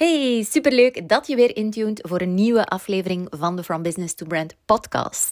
Hey, 0.00 0.46
superleuk 0.50 1.08
dat 1.08 1.26
je 1.26 1.36
weer 1.36 1.56
intuned 1.56 2.00
voor 2.08 2.20
een 2.20 2.34
nieuwe 2.34 2.66
aflevering 2.66 3.26
van 3.30 3.56
de 3.56 3.62
From 3.62 3.82
Business 3.82 4.14
to 4.14 4.26
Brand 4.26 4.54
podcast. 4.64 5.30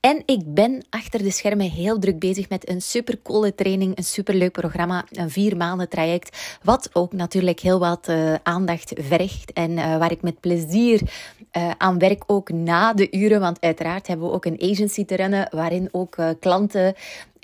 En 0.00 0.22
ik 0.26 0.54
ben 0.54 0.84
achter 0.90 1.22
de 1.22 1.30
schermen 1.30 1.70
heel 1.70 1.98
druk 1.98 2.18
bezig 2.18 2.48
met 2.48 2.68
een 2.68 2.82
supercoole 2.82 3.54
training, 3.54 3.96
een 3.96 4.04
superleuk 4.04 4.52
programma, 4.52 5.04
een 5.10 5.30
vier 5.30 5.56
maanden 5.56 5.88
traject, 5.88 6.58
wat 6.62 6.90
ook 6.92 7.12
natuurlijk 7.12 7.60
heel 7.60 7.78
wat 7.78 8.08
uh, 8.08 8.34
aandacht 8.42 8.92
vergt 8.96 9.52
en 9.52 9.70
uh, 9.70 9.98
waar 9.98 10.10
ik 10.10 10.22
met 10.22 10.40
plezier 10.40 11.00
uh, 11.56 11.70
aan 11.78 11.98
werk 11.98 12.22
ook 12.26 12.50
na 12.50 12.92
de 12.92 13.10
uren, 13.10 13.40
want 13.40 13.60
uiteraard 13.60 14.06
hebben 14.06 14.26
we 14.26 14.34
ook 14.34 14.44
een 14.44 14.62
agency 14.70 15.04
te 15.04 15.16
runnen 15.16 15.48
waarin 15.50 15.88
ook 15.92 16.16
klanten 16.40 16.94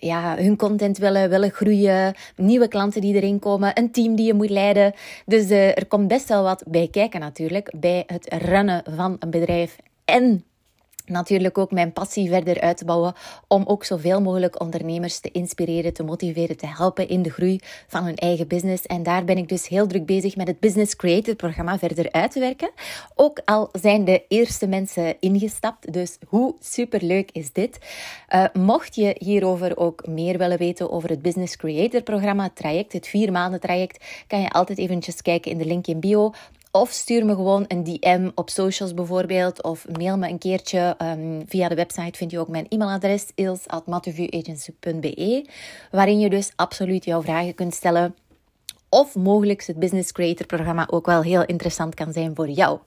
ja, 0.01 0.37
hun 0.37 0.57
content 0.57 0.99
willen, 0.99 1.31
willen 1.31 1.51
groeien, 1.51 2.15
nieuwe 2.37 2.69
klanten 2.69 3.01
die 3.01 3.15
erin 3.15 3.39
komen, 3.39 3.79
een 3.79 3.91
team 3.91 4.15
die 4.15 4.27
je 4.27 4.35
moet 4.35 4.51
leiden. 4.51 4.93
Dus 5.27 5.51
uh, 5.51 5.67
er 5.67 5.87
komt 5.87 6.09
best 6.09 6.29
wel 6.29 6.43
wat 6.43 6.63
bij 6.67 6.89
kijken 6.91 7.21
natuurlijk, 7.21 7.73
bij 7.77 8.05
het 8.07 8.35
runnen 8.35 8.83
van 8.97 9.17
een 9.19 9.31
bedrijf 9.31 9.77
en 10.05 10.45
natuurlijk 11.09 11.59
ook 11.59 11.71
mijn 11.71 11.93
passie 11.93 12.29
verder 12.29 12.61
uit 12.61 12.77
te 12.77 12.85
bouwen 12.85 13.15
om 13.49 13.65
ook 13.67 13.85
zoveel 13.85 14.21
mogelijk 14.21 14.61
ondernemers 14.61 15.19
te 15.19 15.31
inspireren, 15.31 15.93
te 15.93 16.03
motiveren, 16.03 16.57
te 16.57 16.67
helpen 16.67 17.09
in 17.09 17.23
de 17.23 17.31
groei 17.31 17.61
van 17.87 18.05
hun 18.05 18.17
eigen 18.17 18.49
business. 18.49 18.87
En 18.87 19.03
daar 19.03 19.25
ben 19.25 19.37
ik 19.37 19.49
dus 19.49 19.69
heel 19.69 19.87
druk 19.87 20.07
bezig 20.07 20.37
met 20.37 20.47
het 20.47 20.61
Business 20.61 20.97
Creator 20.97 21.35
programma 21.35 21.79
verder 21.79 22.13
uit 22.13 22.31
te 22.31 22.41
werken. 22.41 22.71
Ook 23.15 23.41
al 23.45 23.69
zijn 23.73 24.05
de 24.05 24.25
eerste 24.29 24.67
mensen 24.67 25.17
ingestapt, 25.21 25.93
dus 25.93 26.19
hoe 26.27 26.55
superleuk 26.61 27.31
is 27.33 27.53
dit? 27.53 27.79
Uh, 28.35 28.45
mocht 28.53 28.95
je 28.95 29.17
hierover 29.19 29.77
ook 29.77 30.07
meer 30.07 30.39
willen 30.39 30.59
weten 30.59 30.91
over 30.91 31.09
het 31.09 31.23
Business 31.23 31.57
Creator 31.57 32.03
programma 32.03 32.51
traject, 32.55 32.93
het 32.93 33.07
vier 33.07 33.33
maanden 33.33 33.61
traject, 33.61 34.05
kan 34.27 34.41
je 34.41 34.51
altijd 34.51 34.79
eventjes 34.79 35.23
kijken 35.23 35.51
in 35.51 35.59
de 35.59 35.65
link 35.65 35.87
in 35.87 36.01
bio 36.01 36.33
of 36.71 36.91
stuur 36.91 37.25
me 37.25 37.35
gewoon 37.35 37.65
een 37.69 37.85
DM 37.85 38.31
op 38.35 38.51
socials 38.51 38.95
bijvoorbeeld. 38.95 39.63
Of 39.63 39.87
mail 39.99 40.17
me 40.17 40.29
een 40.29 40.39
keertje. 40.39 40.97
Um, 41.03 41.43
via 41.47 41.69
de 41.69 41.75
website 41.75 42.19
vind 42.19 42.31
je 42.31 42.39
ook 42.39 42.49
mijn 42.49 42.67
e-mailadres 42.69 43.27
ils.matovuagency.be 43.35 45.47
Waarin 45.91 46.21
je 46.21 46.31
dus 46.31 46.53
absoluut 46.57 47.05
jouw 47.05 47.23
vragen 47.23 47.55
kunt 47.55 47.75
stellen. 47.75 48.15
Of 48.89 49.15
mogelijk 49.15 49.67
het 49.67 49.79
Business 49.79 50.13
Creator 50.13 50.47
programma 50.47 50.89
ook 50.91 51.07
wel 51.07 51.23
heel 51.23 51.45
interessant 51.45 51.95
kan 51.95 52.13
zijn 52.13 52.35
voor 52.35 52.49
jou. 52.49 52.79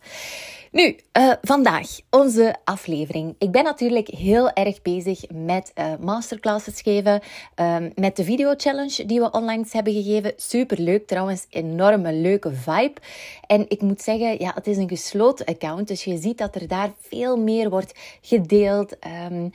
Nu, 0.72 0.96
uh, 1.18 1.32
vandaag 1.42 1.88
onze 2.10 2.56
aflevering. 2.64 3.36
Ik 3.38 3.52
ben 3.52 3.64
natuurlijk 3.64 4.08
heel 4.08 4.52
erg 4.52 4.82
bezig 4.82 5.24
met 5.34 5.72
uh, 5.76 5.86
masterclasses 6.00 6.82
geven, 6.82 7.22
um, 7.56 7.92
met 7.96 8.16
de 8.16 8.24
video 8.24 8.54
challenge 8.58 9.06
die 9.06 9.20
we 9.20 9.32
online 9.32 9.66
hebben 9.70 9.94
gegeven. 9.94 10.34
Super 10.36 10.80
leuk 10.80 11.08
trouwens, 11.08 11.46
enorme 11.50 12.14
leuke 12.14 12.54
vibe. 12.54 13.00
En 13.48 13.66
ik 13.68 13.82
moet 13.82 14.02
zeggen, 14.02 14.40
ja, 14.40 14.52
het 14.56 14.68
is 14.68 14.78
een 14.78 14.90
gesloten 14.90 15.46
account, 15.46 15.88
dus 15.88 16.04
je 16.04 16.18
ziet 16.18 16.38
dat 16.38 16.56
er 16.56 16.68
daar 16.68 16.92
veel 17.00 17.38
meer 17.38 17.70
wordt 17.70 18.00
gedeeld. 18.22 18.96
Um, 19.32 19.52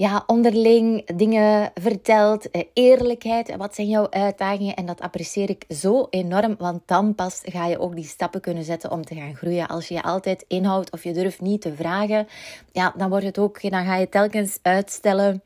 ja, 0.00 0.22
onderling 0.26 1.06
dingen 1.16 1.70
vertelt, 1.74 2.50
eh, 2.50 2.62
eerlijkheid. 2.72 3.56
Wat 3.56 3.74
zijn 3.74 3.88
jouw 3.88 4.10
uitdagingen? 4.10 4.74
En 4.74 4.86
dat 4.86 5.00
apprecieer 5.00 5.50
ik 5.50 5.64
zo 5.68 6.06
enorm, 6.10 6.54
want 6.58 6.82
dan 6.86 7.14
pas 7.14 7.40
ga 7.44 7.66
je 7.66 7.78
ook 7.78 7.94
die 7.94 8.04
stappen 8.04 8.40
kunnen 8.40 8.64
zetten 8.64 8.90
om 8.90 9.04
te 9.04 9.14
gaan 9.14 9.36
groeien. 9.36 9.68
Als 9.68 9.88
je 9.88 9.94
je 9.94 10.02
altijd 10.02 10.44
of 10.66 11.04
je 11.04 11.12
durft 11.12 11.40
niet 11.40 11.60
te 11.60 11.74
vragen, 11.74 12.28
ja, 12.72 12.94
dan 12.96 13.08
wordt 13.08 13.24
het 13.24 13.38
ook, 13.38 13.70
dan 13.70 13.84
ga 13.84 13.96
je 13.96 14.08
telkens 14.08 14.58
uitstellen 14.62 15.42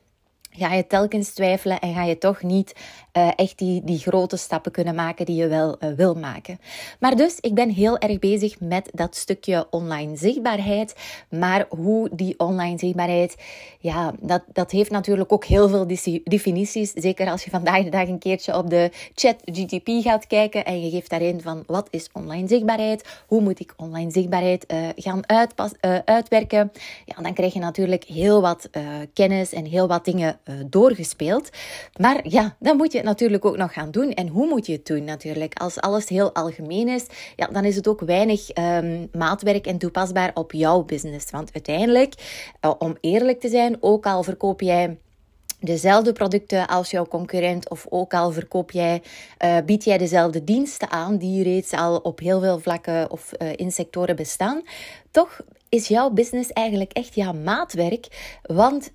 ga 0.57 0.75
je 0.75 0.87
telkens 0.87 1.31
twijfelen 1.31 1.81
en 1.81 1.95
ga 1.95 2.05
je 2.05 2.19
toch 2.19 2.43
niet 2.43 2.75
uh, 3.17 3.31
echt 3.37 3.59
die, 3.59 3.85
die 3.85 3.99
grote 3.99 4.37
stappen 4.37 4.73
kunnen 4.73 4.95
maken 4.95 5.27
die 5.27 5.37
je 5.37 5.49
wel 5.49 5.77
uh, 5.81 5.93
wil 5.97 6.15
maken. 6.15 6.61
Maar 7.01 7.17
dus, 7.17 7.39
ik 7.41 7.55
ben 7.55 7.71
heel 7.71 7.99
erg 7.99 8.19
bezig 8.19 8.61
met 8.61 8.91
dat 8.93 9.17
stukje 9.17 9.67
online 9.71 10.17
zichtbaarheid. 10.17 10.95
Maar 11.31 11.67
hoe 11.69 12.09
die 12.13 12.39
online 12.39 12.79
zichtbaarheid, 12.79 13.37
ja, 13.79 14.13
dat, 14.21 14.43
dat 14.53 14.71
heeft 14.71 14.91
natuurlijk 14.91 15.33
ook 15.33 15.45
heel 15.45 15.69
veel 15.69 15.87
definities. 16.25 16.93
Zeker 16.93 17.31
als 17.31 17.45
je 17.45 17.51
vandaag 17.51 17.85
de 17.85 17.91
dag 17.91 18.09
een 18.09 18.19
keertje 18.19 18.57
op 18.57 18.71
de 18.71 18.91
chat 19.15 19.37
GTP 19.45 19.89
gaat 20.03 20.27
kijken 20.27 20.65
en 20.65 20.85
je 20.85 20.91
geeft 20.91 21.11
daarin 21.11 21.41
van 21.41 21.65
wat 21.67 21.89
is 21.91 22.09
online 22.13 22.49
zichtbaarheid? 22.49 23.23
Hoe 23.27 23.41
moet 23.41 23.61
ik 23.61 23.75
online 23.77 24.11
zichtbaarheid 24.11 24.73
uh, 24.73 24.89
gaan 24.97 25.29
uitpas, 25.29 25.73
uitwerken? 26.05 26.73
Ja, 27.05 27.23
dan 27.23 27.35
krijg 27.35 27.53
je 27.53 27.59
natuurlijk 27.59 28.05
heel 28.05 28.41
wat 28.41 28.69
kennis 29.13 29.53
en 29.53 29.65
heel 29.65 29.89
wat 29.89 30.05
dingen 30.05 30.39
doorgespeeld. 30.67 31.49
Maar 32.01 32.21
ja, 32.29 32.57
dan 32.59 32.77
moet 32.77 32.93
je 32.93 33.03
natuurlijk 33.03 33.45
ook 33.45 33.57
nog 33.57 33.73
gaan 33.73 33.91
doen. 33.91 34.13
En 34.13 34.29
hoe 34.29 34.49
moet 34.49 34.67
je 34.67 34.73
het 34.73 34.87
doen 34.87 35.05
natuurlijk? 35.05 35.59
Als 35.59 35.81
alles 35.81 36.09
heel 36.09 36.35
algemeen 36.35 36.89
is, 36.89 37.07
ja, 37.37 37.47
dan 37.47 37.65
is 37.65 37.77
het 37.77 37.89
ook 37.89 38.01
weinig 38.01 38.57
um, 38.59 39.09
maatwerk 39.13 39.67
en 39.67 39.79
toepasbaar 39.79 40.31
op 40.35 40.53
jouw 40.53 40.83
business. 40.83 41.31
Want 41.31 41.51
uiteindelijk, 41.53 42.15
uh, 42.61 42.73
om 42.79 42.97
eerlijk 43.01 43.41
te 43.41 43.49
zijn, 43.49 43.77
ook 43.81 44.07
al 44.07 44.23
verkoop 44.23 44.61
jij 44.61 44.99
dezelfde 45.61 46.13
producten 46.13 46.67
als 46.67 46.91
jouw 46.91 47.07
concurrent 47.07 47.71
of 47.71 47.87
ook 47.89 48.15
al 48.15 48.33
verkoop 48.33 48.71
jij, 48.71 49.03
uh, 49.45 49.57
bied 49.67 49.85
jij 49.85 49.99
dezelfde 49.99 50.45
diensten 50.45 50.91
aan 50.91 51.17
die 51.17 51.43
reeds 51.43 51.73
al 51.73 51.97
op 51.97 52.19
heel 52.19 52.41
veel 52.41 52.59
vlakken 52.59 53.11
of 53.11 53.33
uh, 53.39 53.49
in 53.57 53.73
sectoren 53.73 54.17
bestaan, 54.17 54.63
toch 55.11 55.41
is 55.69 55.89
jouw 55.89 56.11
business 56.11 56.53
eigenlijk 56.53 56.93
echt 56.93 57.15
jouw 57.15 57.33
maatwerk, 57.33 58.39
want 58.43 58.93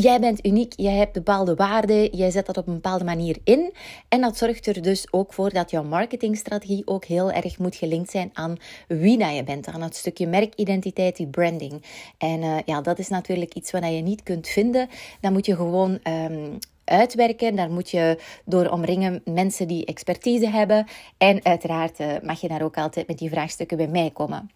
Jij 0.00 0.20
bent 0.20 0.46
uniek, 0.46 0.72
jij 0.76 0.92
hebt 0.92 1.12
bepaalde 1.12 1.54
waarden, 1.54 2.16
jij 2.16 2.30
zet 2.30 2.46
dat 2.46 2.56
op 2.56 2.66
een 2.66 2.74
bepaalde 2.74 3.04
manier 3.04 3.38
in. 3.44 3.72
En 4.08 4.20
dat 4.20 4.36
zorgt 4.36 4.66
er 4.66 4.82
dus 4.82 5.12
ook 5.12 5.32
voor 5.32 5.52
dat 5.52 5.70
jouw 5.70 5.82
marketingstrategie 5.82 6.86
ook 6.86 7.04
heel 7.04 7.30
erg 7.30 7.58
moet 7.58 7.76
gelinkt 7.76 8.10
zijn 8.10 8.30
aan 8.32 8.56
wie 8.88 9.18
dat 9.18 9.34
je 9.34 9.44
bent. 9.44 9.66
Aan 9.66 9.82
het 9.82 9.96
stukje 9.96 10.26
merkidentiteit, 10.26 11.16
die 11.16 11.26
branding. 11.26 11.82
En 12.18 12.42
uh, 12.42 12.56
ja, 12.64 12.80
dat 12.80 12.98
is 12.98 13.08
natuurlijk 13.08 13.54
iets 13.54 13.70
wat 13.70 13.84
je 13.84 13.88
niet 13.88 14.22
kunt 14.22 14.48
vinden. 14.48 14.88
Dan 15.20 15.32
moet 15.32 15.46
je 15.46 15.56
gewoon 15.56 15.98
um, 16.02 16.58
uitwerken. 16.84 17.56
Daar 17.56 17.70
moet 17.70 17.90
je 17.90 18.18
door 18.44 18.68
omringen 18.68 19.22
mensen 19.24 19.68
die 19.68 19.84
expertise 19.84 20.48
hebben. 20.48 20.86
En 21.18 21.44
uiteraard 21.44 22.00
uh, 22.00 22.06
mag 22.22 22.40
je 22.40 22.48
daar 22.48 22.62
ook 22.62 22.76
altijd 22.76 23.06
met 23.06 23.18
die 23.18 23.30
vraagstukken 23.30 23.76
bij 23.76 23.88
mij 23.88 24.10
komen. 24.10 24.50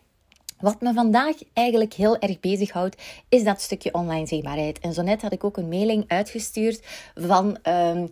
Wat 0.61 0.81
me 0.81 0.93
vandaag 0.93 1.37
eigenlijk 1.53 1.95
heel 1.95 2.19
erg 2.19 2.41
bezighoudt, 2.41 3.03
is 3.29 3.45
dat 3.45 3.61
stukje 3.61 3.95
online 3.95 4.27
zichtbaarheid. 4.27 4.79
En 4.79 4.93
zo 4.93 5.03
net 5.03 5.23
had 5.23 5.33
ik 5.33 5.45
ook 5.45 5.57
een 5.57 5.69
mailing 5.69 6.05
uitgestuurd 6.09 6.83
van. 7.15 7.59
Um, 7.69 8.11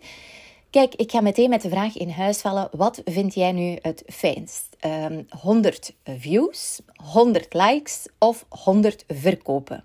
Kijk, 0.69 0.95
ik 0.95 1.11
ga 1.11 1.21
meteen 1.21 1.49
met 1.49 1.61
de 1.61 1.69
vraag 1.69 1.97
in 1.97 2.09
huis 2.09 2.41
vallen. 2.41 2.67
Wat 2.71 3.01
vind 3.05 3.33
jij 3.33 3.51
nu 3.51 3.77
het 3.81 4.03
fijnst? 4.07 4.67
Um, 4.85 4.91
ehm, 4.91 5.23
100 5.29 5.93
views, 6.03 6.79
100 6.95 7.53
likes 7.53 8.07
of 8.17 8.45
100 8.49 9.03
verkopen? 9.07 9.83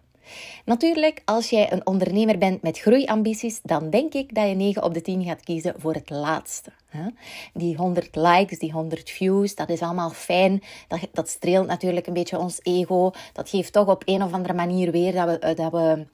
Natuurlijk, 0.65 1.23
als 1.25 1.51
jij 1.51 1.73
een 1.73 1.87
ondernemer 1.87 2.39
bent 2.39 2.62
met 2.62 2.79
groeiambities, 2.79 3.61
dan 3.62 3.91
denk 3.91 4.15
ik 4.15 4.35
dat 4.35 4.49
je 4.49 4.55
9 4.55 4.82
op 4.82 4.94
de 4.94 5.03
10 5.03 5.25
gaat 5.25 5.44
kiezen 5.44 5.75
voor 5.79 5.94
het 5.94 6.11
laatste. 6.11 6.73
Die 7.53 7.76
100 7.76 8.17
likes, 8.17 8.59
die 8.59 8.73
100 8.73 9.11
views, 9.11 9.55
dat 9.55 9.69
is 9.69 9.81
allemaal 9.81 10.11
fijn. 10.11 10.62
Dat, 10.88 11.00
dat 11.12 11.29
streelt 11.29 11.67
natuurlijk 11.67 12.06
een 12.06 12.12
beetje 12.12 12.38
ons 12.38 12.61
ego. 12.62 13.11
Dat 13.32 13.49
geeft 13.49 13.73
toch 13.73 13.88
op 13.88 14.03
een 14.05 14.23
of 14.23 14.32
andere 14.32 14.55
manier 14.55 14.91
weer 14.91 15.12
dat 15.12 15.29
we, 15.29 15.55
dat 15.55 15.73
we 15.73 16.06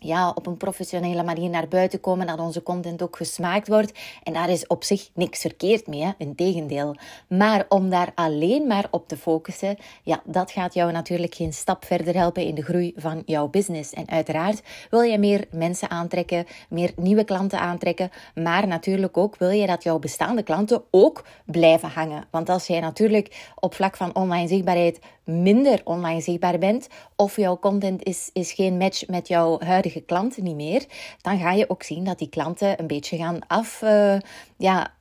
ja, 0.00 0.30
op 0.30 0.46
een 0.46 0.56
professionele 0.56 1.22
manier 1.22 1.50
naar 1.50 1.68
buiten 1.68 2.00
komen, 2.00 2.26
dat 2.26 2.38
onze 2.38 2.62
content 2.62 3.02
ook 3.02 3.16
gesmaakt 3.16 3.68
wordt. 3.68 3.98
En 4.22 4.32
daar 4.32 4.50
is 4.50 4.66
op 4.66 4.84
zich 4.84 5.10
niks 5.14 5.40
verkeerd 5.40 5.86
mee, 5.86 6.02
hè? 6.02 6.10
integendeel. 6.18 6.96
Maar 7.28 7.64
om 7.68 7.90
daar 7.90 8.12
alleen 8.14 8.66
maar 8.66 8.86
op 8.90 9.08
te 9.08 9.16
focussen, 9.16 9.76
ja, 10.02 10.22
dat 10.24 10.50
gaat 10.50 10.74
jou 10.74 10.92
natuurlijk 10.92 11.34
geen 11.34 11.52
stap 11.52 11.84
verder 11.84 12.14
helpen 12.14 12.44
in 12.44 12.54
de 12.54 12.62
groei 12.62 12.92
van 12.96 13.22
jouw 13.26 13.48
business. 13.48 13.92
En 13.92 14.08
uiteraard 14.08 14.62
wil 14.90 15.00
je 15.00 15.18
meer 15.18 15.46
mensen 15.50 15.90
aantrekken, 15.90 16.46
meer 16.68 16.92
nieuwe 16.96 17.24
klanten 17.24 17.60
aantrekken, 17.60 18.10
maar 18.34 18.66
natuurlijk 18.66 19.16
ook 19.16 19.36
wil 19.36 19.50
je 19.50 19.66
dat 19.66 19.82
jouw 19.82 19.98
bestaande 19.98 20.42
klanten 20.42 20.82
ook 20.90 21.24
blijven 21.44 21.88
hangen. 21.88 22.24
Want 22.30 22.48
als 22.48 22.66
jij 22.66 22.80
natuurlijk 22.80 23.52
op 23.54 23.74
vlak 23.74 23.96
van 23.96 24.14
online 24.14 24.48
zichtbaarheid 24.48 24.98
minder 25.30 25.80
online 25.84 26.20
zichtbaar 26.20 26.58
bent 26.58 26.88
of 27.16 27.36
jouw 27.36 27.58
content 27.58 28.04
is, 28.04 28.30
is 28.32 28.52
geen 28.52 28.76
match 28.76 29.06
met 29.06 29.28
jouw 29.28 29.60
huidige 29.60 30.00
klanten 30.00 30.42
niet 30.42 30.56
meer, 30.56 30.84
dan 31.22 31.38
ga 31.38 31.52
je 31.52 31.70
ook 31.70 31.82
zien 31.82 32.04
dat 32.04 32.18
die 32.18 32.28
klanten 32.28 32.80
een 32.80 32.86
beetje 32.86 33.16
gaan 33.16 33.38
af, 33.46 33.82
uh, 33.82 34.18
ja, 34.56 34.92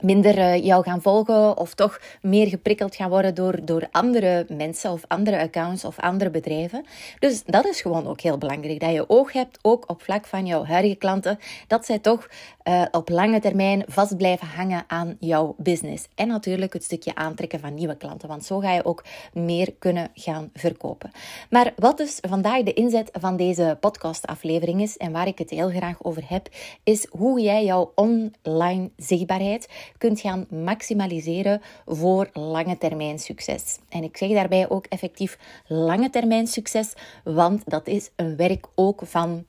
minder 0.00 0.38
uh, 0.38 0.64
jou 0.64 0.82
gaan 0.82 1.02
volgen 1.02 1.56
of 1.56 1.74
toch 1.74 2.00
meer 2.22 2.46
geprikkeld 2.46 2.96
gaan 2.96 3.10
worden 3.10 3.34
door, 3.34 3.64
door 3.64 3.88
andere 3.90 4.46
mensen 4.48 4.92
of 4.92 5.04
andere 5.08 5.40
accounts 5.40 5.84
of 5.84 5.98
andere 5.98 6.30
bedrijven. 6.30 6.84
Dus 7.18 7.44
dat 7.44 7.66
is 7.66 7.80
gewoon 7.80 8.06
ook 8.06 8.20
heel 8.20 8.38
belangrijk. 8.38 8.80
Dat 8.80 8.92
je 8.92 9.08
oog 9.08 9.32
hebt, 9.32 9.58
ook 9.62 9.90
op 9.90 10.02
vlak 10.02 10.26
van 10.26 10.46
jouw 10.46 10.64
huidige 10.64 10.96
klanten, 10.96 11.38
dat 11.66 11.86
zij 11.86 11.98
toch 11.98 12.28
uh, 12.68 12.82
op 12.90 13.08
lange 13.08 13.40
termijn 13.40 13.84
vast 13.86 14.16
blijven 14.16 14.46
hangen 14.46 14.84
aan 14.86 15.16
jouw 15.20 15.54
business. 15.58 16.08
En 16.14 16.28
natuurlijk 16.28 16.72
het 16.72 16.84
stukje 16.84 17.14
aantrekken 17.14 17.60
van 17.60 17.74
nieuwe 17.74 17.96
klanten, 17.96 18.28
want 18.28 18.44
zo 18.44 18.58
ga 18.58 18.72
je 18.72 18.84
ook 18.84 19.04
meer 19.32 19.74
kunnen 19.78 20.10
gaan 20.14 20.50
verkopen. 20.54 21.10
Maar 21.50 21.72
wat 21.76 21.96
dus 21.96 22.18
vandaag 22.28 22.62
de 22.62 22.72
inzet 22.72 23.10
van 23.12 23.36
deze 23.36 23.76
podcastaflevering 23.80 24.82
is 24.82 24.96
en 24.96 25.12
waar 25.12 25.26
ik 25.26 25.38
het 25.38 25.50
heel 25.50 25.70
graag 25.70 26.04
over 26.04 26.22
heb, 26.26 26.48
is 26.84 27.06
hoe 27.10 27.40
jij 27.40 27.64
jouw 27.64 27.92
online 27.94 28.90
zichtbaarheid 28.96 29.68
kunt 29.98 30.20
gaan 30.20 30.46
maximaliseren 30.50 31.60
voor 31.86 32.28
lange 32.32 32.78
termijn 32.78 33.18
succes. 33.18 33.78
En 33.88 34.02
ik 34.02 34.16
zeg 34.16 34.30
daarbij 34.30 34.68
ook 34.68 34.86
effectief 34.86 35.38
lange 35.66 36.10
termijn 36.10 36.46
succes, 36.46 36.92
want 37.24 37.62
dat 37.70 37.86
is 37.86 38.10
een 38.16 38.36
werk 38.36 38.66
ook 38.74 39.00
van 39.04 39.44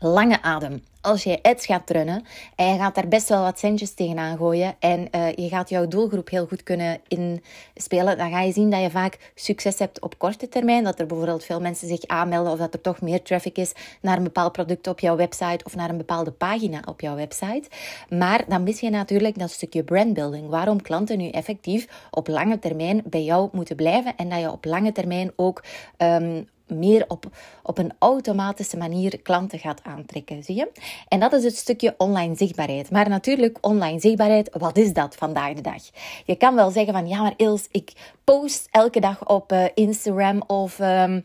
lange 0.00 0.42
adem 0.42 0.82
als 1.00 1.22
je 1.22 1.42
ads 1.42 1.66
gaat 1.66 1.90
runnen 1.90 2.24
en 2.56 2.66
je 2.72 2.78
gaat 2.78 2.94
daar 2.94 3.08
best 3.08 3.28
wel 3.28 3.42
wat 3.42 3.58
centjes 3.58 3.94
tegenaan 3.94 4.36
gooien 4.36 4.74
en 4.78 5.08
uh, 5.14 5.32
je 5.32 5.48
gaat 5.48 5.68
jouw 5.68 5.88
doelgroep 5.88 6.30
heel 6.30 6.46
goed 6.46 6.62
kunnen 6.62 7.00
inspelen, 7.08 8.18
dan 8.18 8.30
ga 8.30 8.40
je 8.40 8.52
zien 8.52 8.70
dat 8.70 8.80
je 8.80 8.90
vaak 8.90 9.32
succes 9.34 9.78
hebt 9.78 10.00
op 10.00 10.18
korte 10.18 10.48
termijn. 10.48 10.84
Dat 10.84 10.98
er 10.98 11.06
bijvoorbeeld 11.06 11.44
veel 11.44 11.60
mensen 11.60 11.88
zich 11.88 12.06
aanmelden 12.06 12.52
of 12.52 12.58
dat 12.58 12.74
er 12.74 12.80
toch 12.80 13.00
meer 13.00 13.22
traffic 13.22 13.58
is 13.58 13.72
naar 14.00 14.16
een 14.16 14.22
bepaald 14.22 14.52
product 14.52 14.86
op 14.86 15.00
jouw 15.00 15.16
website 15.16 15.64
of 15.64 15.74
naar 15.74 15.90
een 15.90 15.96
bepaalde 15.96 16.30
pagina 16.30 16.82
op 16.84 17.00
jouw 17.00 17.14
website. 17.14 17.68
Maar 18.08 18.44
dan 18.48 18.62
mis 18.62 18.80
je 18.80 18.90
natuurlijk 18.90 19.38
dat 19.38 19.50
stukje 19.50 19.84
brandbuilding. 19.84 20.48
Waarom 20.48 20.82
klanten 20.82 21.18
nu 21.18 21.28
effectief 21.28 22.08
op 22.10 22.28
lange 22.28 22.58
termijn 22.58 23.02
bij 23.04 23.24
jou 23.24 23.48
moeten 23.52 23.76
blijven 23.76 24.16
en 24.16 24.28
dat 24.28 24.40
je 24.40 24.52
op 24.52 24.64
lange 24.64 24.92
termijn 24.92 25.32
ook 25.36 25.64
um, 25.98 26.48
meer 26.70 27.04
op, 27.08 27.24
op 27.62 27.78
een 27.78 27.92
automatische 27.98 28.76
manier 28.76 29.20
klanten 29.20 29.58
gaat 29.58 29.80
aantrekken. 29.82 30.42
Zie 30.42 30.56
je? 30.56 30.70
En 31.08 31.20
dat 31.20 31.32
is 31.32 31.44
het 31.44 31.56
stukje 31.56 31.94
online 31.98 32.36
zichtbaarheid. 32.36 32.90
Maar 32.90 33.08
natuurlijk, 33.08 33.58
online 33.60 34.00
zichtbaarheid, 34.00 34.50
wat 34.58 34.76
is 34.76 34.92
dat 34.92 35.14
vandaag 35.14 35.54
de 35.54 35.60
dag? 35.60 35.82
Je 36.24 36.36
kan 36.36 36.54
wel 36.54 36.70
zeggen 36.70 36.92
van 36.92 37.08
ja, 37.08 37.22
maar 37.22 37.34
Ils, 37.36 37.68
ik 37.70 37.92
post 38.24 38.68
elke 38.70 39.00
dag 39.00 39.28
op 39.28 39.52
uh, 39.52 39.64
Instagram 39.74 40.42
of 40.46 40.78
um, 40.78 41.24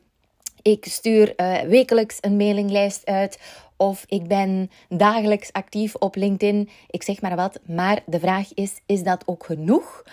ik 0.62 0.86
stuur 0.86 1.34
uh, 1.38 1.60
wekelijks 1.60 2.18
een 2.22 2.38
mailinglijst 2.38 3.06
uit. 3.06 3.40
Of 3.78 4.04
ik 4.08 4.28
ben 4.28 4.72
dagelijks 4.90 5.54
actief 5.54 5.96
op 5.96 6.16
LinkedIn. 6.16 6.70
Ik 6.90 7.04
zeg 7.04 7.22
maar 7.22 7.36
wat. 7.36 7.60
Maar 7.66 8.02
de 8.06 8.20
vraag 8.20 8.54
is: 8.54 8.74
is 8.86 9.04
dat 9.04 9.24
ook 9.26 9.46
genoeg 9.46 10.04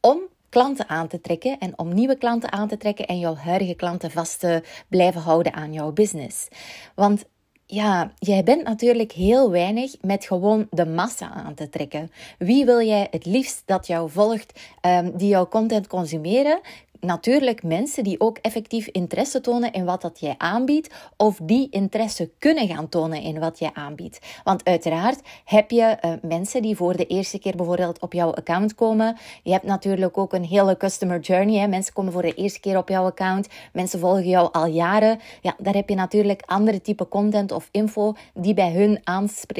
om 0.00 0.18
klanten 0.50 0.88
aan 0.88 1.08
te 1.08 1.20
trekken 1.20 1.58
en 1.58 1.78
om 1.78 1.94
nieuwe 1.94 2.16
klanten 2.16 2.52
aan 2.52 2.68
te 2.68 2.76
trekken 2.76 3.06
en 3.06 3.18
jouw 3.18 3.34
huidige 3.34 3.74
klanten 3.74 4.10
vast 4.10 4.40
te 4.40 4.62
blijven 4.88 5.20
houden 5.20 5.52
aan 5.52 5.72
jouw 5.72 5.92
business. 5.92 6.48
Want 6.94 7.24
ja, 7.66 8.12
jij 8.18 8.42
bent 8.42 8.62
natuurlijk 8.62 9.12
heel 9.12 9.50
weinig 9.50 9.94
met 10.00 10.24
gewoon 10.24 10.66
de 10.70 10.86
massa 10.86 11.30
aan 11.30 11.54
te 11.54 11.68
trekken. 11.68 12.10
Wie 12.38 12.64
wil 12.64 12.80
jij 12.82 13.08
het 13.10 13.26
liefst 13.26 13.62
dat 13.64 13.86
jou 13.86 14.10
volgt, 14.10 14.60
um, 14.86 15.16
die 15.16 15.28
jouw 15.28 15.48
content 15.48 15.86
consumeren? 15.86 16.60
Natuurlijk 17.00 17.62
mensen 17.62 18.04
die 18.04 18.20
ook 18.20 18.38
effectief 18.38 18.86
interesse 18.86 19.40
tonen 19.40 19.72
in 19.72 19.84
wat 19.84 20.02
dat 20.02 20.20
jij 20.20 20.34
aanbiedt, 20.38 20.94
of 21.16 21.38
die 21.42 21.68
interesse 21.70 22.30
kunnen 22.38 22.68
gaan 22.68 22.88
tonen 22.88 23.22
in 23.22 23.38
wat 23.38 23.58
jij 23.58 23.70
aanbiedt. 23.72 24.18
Want 24.44 24.64
uiteraard 24.64 25.20
heb 25.44 25.70
je 25.70 25.96
uh, 26.04 26.12
mensen 26.22 26.62
die 26.62 26.76
voor 26.76 26.96
de 26.96 27.06
eerste 27.06 27.38
keer 27.38 27.56
bijvoorbeeld 27.56 28.00
op 28.00 28.12
jouw 28.12 28.34
account 28.34 28.74
komen. 28.74 29.16
Je 29.42 29.52
hebt 29.52 29.64
natuurlijk 29.64 30.18
ook 30.18 30.32
een 30.32 30.44
hele 30.44 30.76
customer 30.76 31.20
journey. 31.20 31.60
Hè. 31.60 31.66
Mensen 31.66 31.92
komen 31.92 32.12
voor 32.12 32.22
de 32.22 32.34
eerste 32.34 32.60
keer 32.60 32.76
op 32.76 32.88
jouw 32.88 33.04
account. 33.04 33.48
Mensen 33.72 33.98
volgen 33.98 34.28
jou 34.28 34.48
al 34.52 34.66
jaren. 34.66 35.18
Ja, 35.40 35.54
daar 35.58 35.74
heb 35.74 35.88
je 35.88 35.94
natuurlijk 35.94 36.42
andere 36.46 36.80
type 36.80 37.08
content 37.08 37.52
of 37.52 37.68
info 37.70 38.14
die 38.34 38.54
bij 38.54 38.72
hun 38.72 39.00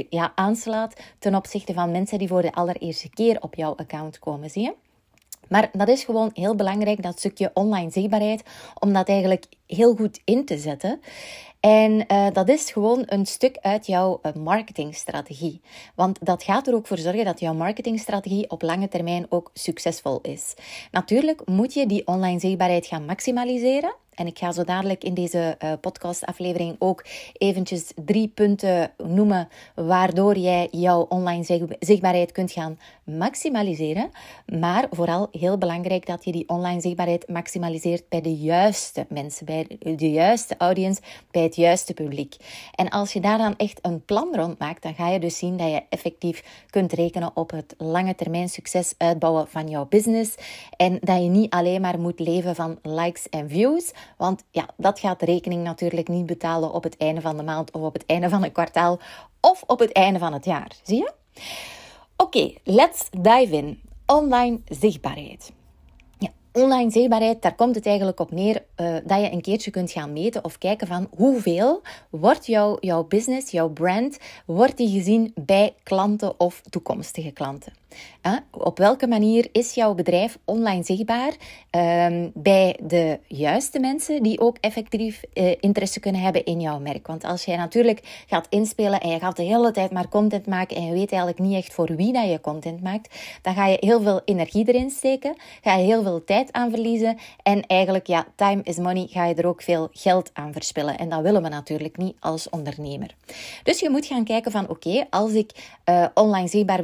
ja, 0.08 0.32
aanslaat 0.34 1.00
ten 1.18 1.34
opzichte 1.34 1.72
van 1.72 1.90
mensen 1.90 2.18
die 2.18 2.28
voor 2.28 2.42
de 2.42 2.52
allereerste 2.52 3.10
keer 3.10 3.36
op 3.40 3.54
jouw 3.54 3.74
account 3.76 4.18
komen. 4.18 4.50
Zie 4.50 4.62
je? 4.62 4.89
Maar 5.50 5.70
dat 5.72 5.88
is 5.88 6.04
gewoon 6.04 6.30
heel 6.34 6.54
belangrijk, 6.54 7.02
dat 7.02 7.18
stukje 7.18 7.50
online 7.54 7.90
zichtbaarheid, 7.90 8.42
om 8.78 8.92
dat 8.92 9.08
eigenlijk 9.08 9.46
heel 9.66 9.94
goed 9.94 10.20
in 10.24 10.44
te 10.44 10.58
zetten. 10.58 11.00
En 11.60 12.04
uh, 12.12 12.26
dat 12.32 12.48
is 12.48 12.72
gewoon 12.72 13.02
een 13.06 13.26
stuk 13.26 13.58
uit 13.60 13.86
jouw 13.86 14.20
uh, 14.22 14.32
marketingstrategie. 14.32 15.60
Want 15.94 16.26
dat 16.26 16.42
gaat 16.42 16.66
er 16.66 16.74
ook 16.74 16.86
voor 16.86 16.98
zorgen 16.98 17.24
dat 17.24 17.40
jouw 17.40 17.54
marketingstrategie 17.54 18.50
op 18.50 18.62
lange 18.62 18.88
termijn 18.88 19.26
ook 19.28 19.50
succesvol 19.54 20.20
is. 20.20 20.54
Natuurlijk 20.90 21.46
moet 21.46 21.74
je 21.74 21.86
die 21.86 22.06
online 22.06 22.40
zichtbaarheid 22.40 22.86
gaan 22.86 23.04
maximaliseren. 23.04 23.94
En 24.20 24.26
ik 24.26 24.38
ga 24.38 24.52
zo 24.52 24.64
dadelijk 24.64 25.04
in 25.04 25.14
deze 25.14 25.56
uh, 25.64 25.72
podcastaflevering 25.80 26.76
ook 26.78 27.04
eventjes 27.32 27.92
drie 28.04 28.28
punten 28.28 28.92
noemen 28.96 29.48
waardoor 29.74 30.36
jij 30.36 30.68
jouw 30.70 31.00
online 31.00 31.76
zichtbaarheid 31.78 32.32
kunt 32.32 32.52
gaan 32.52 32.78
maximaliseren. 33.04 34.10
Maar 34.46 34.86
vooral 34.90 35.28
heel 35.30 35.58
belangrijk 35.58 36.06
dat 36.06 36.24
je 36.24 36.32
die 36.32 36.48
online 36.48 36.80
zichtbaarheid 36.80 37.28
maximaliseert 37.28 38.08
bij 38.08 38.20
de 38.20 38.36
juiste 38.36 39.06
mensen, 39.08 39.46
bij 39.46 39.66
de 39.78 40.10
juiste 40.10 40.54
audience, 40.58 41.00
bij 41.30 41.42
het 41.42 41.56
juiste 41.56 41.94
publiek. 41.94 42.36
En 42.74 42.88
als 42.88 43.12
je 43.12 43.20
daar 43.20 43.38
dan 43.38 43.56
echt 43.56 43.78
een 43.82 44.04
plan 44.04 44.34
rond 44.34 44.58
maakt, 44.58 44.82
dan 44.82 44.94
ga 44.94 45.08
je 45.08 45.18
dus 45.18 45.38
zien 45.38 45.56
dat 45.56 45.70
je 45.70 45.82
effectief 45.88 46.66
kunt 46.70 46.92
rekenen 46.92 47.30
op 47.34 47.50
het 47.50 47.74
lange 47.78 48.14
termijn 48.14 48.48
succes 48.48 48.94
uitbouwen 48.96 49.48
van 49.48 49.68
jouw 49.68 49.86
business. 49.88 50.34
En 50.76 50.98
dat 51.00 51.22
je 51.22 51.28
niet 51.28 51.52
alleen 51.52 51.80
maar 51.80 52.00
moet 52.00 52.20
leven 52.20 52.54
van 52.54 52.78
likes 52.82 53.28
en 53.28 53.48
views, 53.48 53.92
want 54.16 54.44
ja, 54.50 54.68
dat 54.76 55.00
gaat 55.00 55.20
de 55.20 55.26
rekening 55.26 55.62
natuurlijk 55.62 56.08
niet 56.08 56.26
betalen 56.26 56.72
op 56.72 56.82
het 56.82 56.96
einde 56.96 57.20
van 57.20 57.36
de 57.36 57.42
maand 57.42 57.70
of 57.70 57.82
op 57.82 57.92
het 57.92 58.06
einde 58.06 58.28
van 58.28 58.44
een 58.44 58.52
kwartaal 58.52 58.98
of 59.40 59.62
op 59.66 59.78
het 59.78 59.92
einde 59.92 60.18
van 60.18 60.32
het 60.32 60.44
jaar. 60.44 60.76
Zie 60.82 60.96
je? 60.96 61.12
Oké, 62.16 62.52
let's 62.64 63.08
dive 63.10 63.56
in. 63.56 63.80
Online 64.06 64.60
zichtbaarheid. 64.68 65.52
Ja, 66.18 66.28
online 66.52 66.90
zichtbaarheid, 66.90 67.42
daar 67.42 67.54
komt 67.54 67.74
het 67.74 67.86
eigenlijk 67.86 68.20
op 68.20 68.30
neer 68.30 68.64
uh, 68.76 68.96
dat 69.04 69.20
je 69.20 69.32
een 69.32 69.40
keertje 69.40 69.70
kunt 69.70 69.90
gaan 69.90 70.12
meten 70.12 70.44
of 70.44 70.58
kijken 70.58 70.86
van 70.86 71.08
hoeveel 71.16 71.82
wordt 72.10 72.46
jouw, 72.46 72.76
jouw 72.80 73.04
business, 73.04 73.50
jouw 73.50 73.68
brand, 73.68 74.18
wordt 74.46 74.76
die 74.76 74.88
gezien 74.88 75.32
bij 75.34 75.74
klanten 75.82 76.40
of 76.40 76.60
toekomstige 76.60 77.30
klanten. 77.30 77.79
Op 78.50 78.78
welke 78.78 79.06
manier 79.06 79.48
is 79.52 79.74
jouw 79.74 79.94
bedrijf 79.94 80.38
online 80.44 80.84
zichtbaar 80.84 81.32
ehm, 81.70 82.28
bij 82.34 82.78
de 82.82 83.18
juiste 83.26 83.80
mensen 83.80 84.22
die 84.22 84.40
ook 84.40 84.56
effectief 84.60 85.22
uh, 85.34 85.54
interesse 85.60 86.00
kunnen 86.00 86.20
hebben 86.20 86.44
in 86.44 86.60
jouw 86.60 86.78
merk? 86.78 87.06
Want 87.06 87.24
als 87.24 87.44
jij 87.44 87.56
natuurlijk 87.56 88.24
gaat 88.26 88.46
inspelen 88.50 89.00
en 89.00 89.08
je 89.08 89.18
gaat 89.18 89.36
de 89.36 89.42
hele 89.42 89.70
tijd 89.70 89.90
maar 89.90 90.08
content 90.08 90.46
maken 90.46 90.76
en 90.76 90.84
je 90.84 90.92
weet 90.92 91.10
eigenlijk 91.10 91.40
niet 91.40 91.56
echt 91.56 91.72
voor 91.72 91.96
wie 91.96 92.12
dat 92.12 92.30
je 92.30 92.40
content 92.40 92.82
maakt, 92.82 93.14
dan 93.42 93.54
ga 93.54 93.66
je 93.66 93.76
heel 93.80 94.02
veel 94.02 94.20
energie 94.24 94.68
erin 94.68 94.90
steken, 94.90 95.36
ga 95.62 95.76
je 95.76 95.84
heel 95.84 96.02
veel 96.02 96.24
tijd 96.24 96.52
aan 96.52 96.70
verliezen 96.70 97.18
en 97.42 97.66
eigenlijk, 97.66 98.06
ja, 98.06 98.26
time 98.34 98.60
is 98.62 98.76
money, 98.76 99.06
ga 99.10 99.24
je 99.24 99.34
er 99.34 99.46
ook 99.46 99.62
veel 99.62 99.88
geld 99.92 100.30
aan 100.32 100.52
verspillen. 100.52 100.98
En 100.98 101.08
dat 101.08 101.22
willen 101.22 101.42
we 101.42 101.48
natuurlijk 101.48 101.96
niet 101.96 102.16
als 102.20 102.48
ondernemer. 102.48 103.14
Dus 103.62 103.80
je 103.80 103.90
moet 103.90 104.06
gaan 104.06 104.24
kijken 104.24 104.50
van, 104.50 104.68
oké, 104.68 105.06
als 105.10 105.32
ik 105.32 105.52
uh, 105.88 106.06
online 106.14 106.48
zichtbaar, 106.48 106.80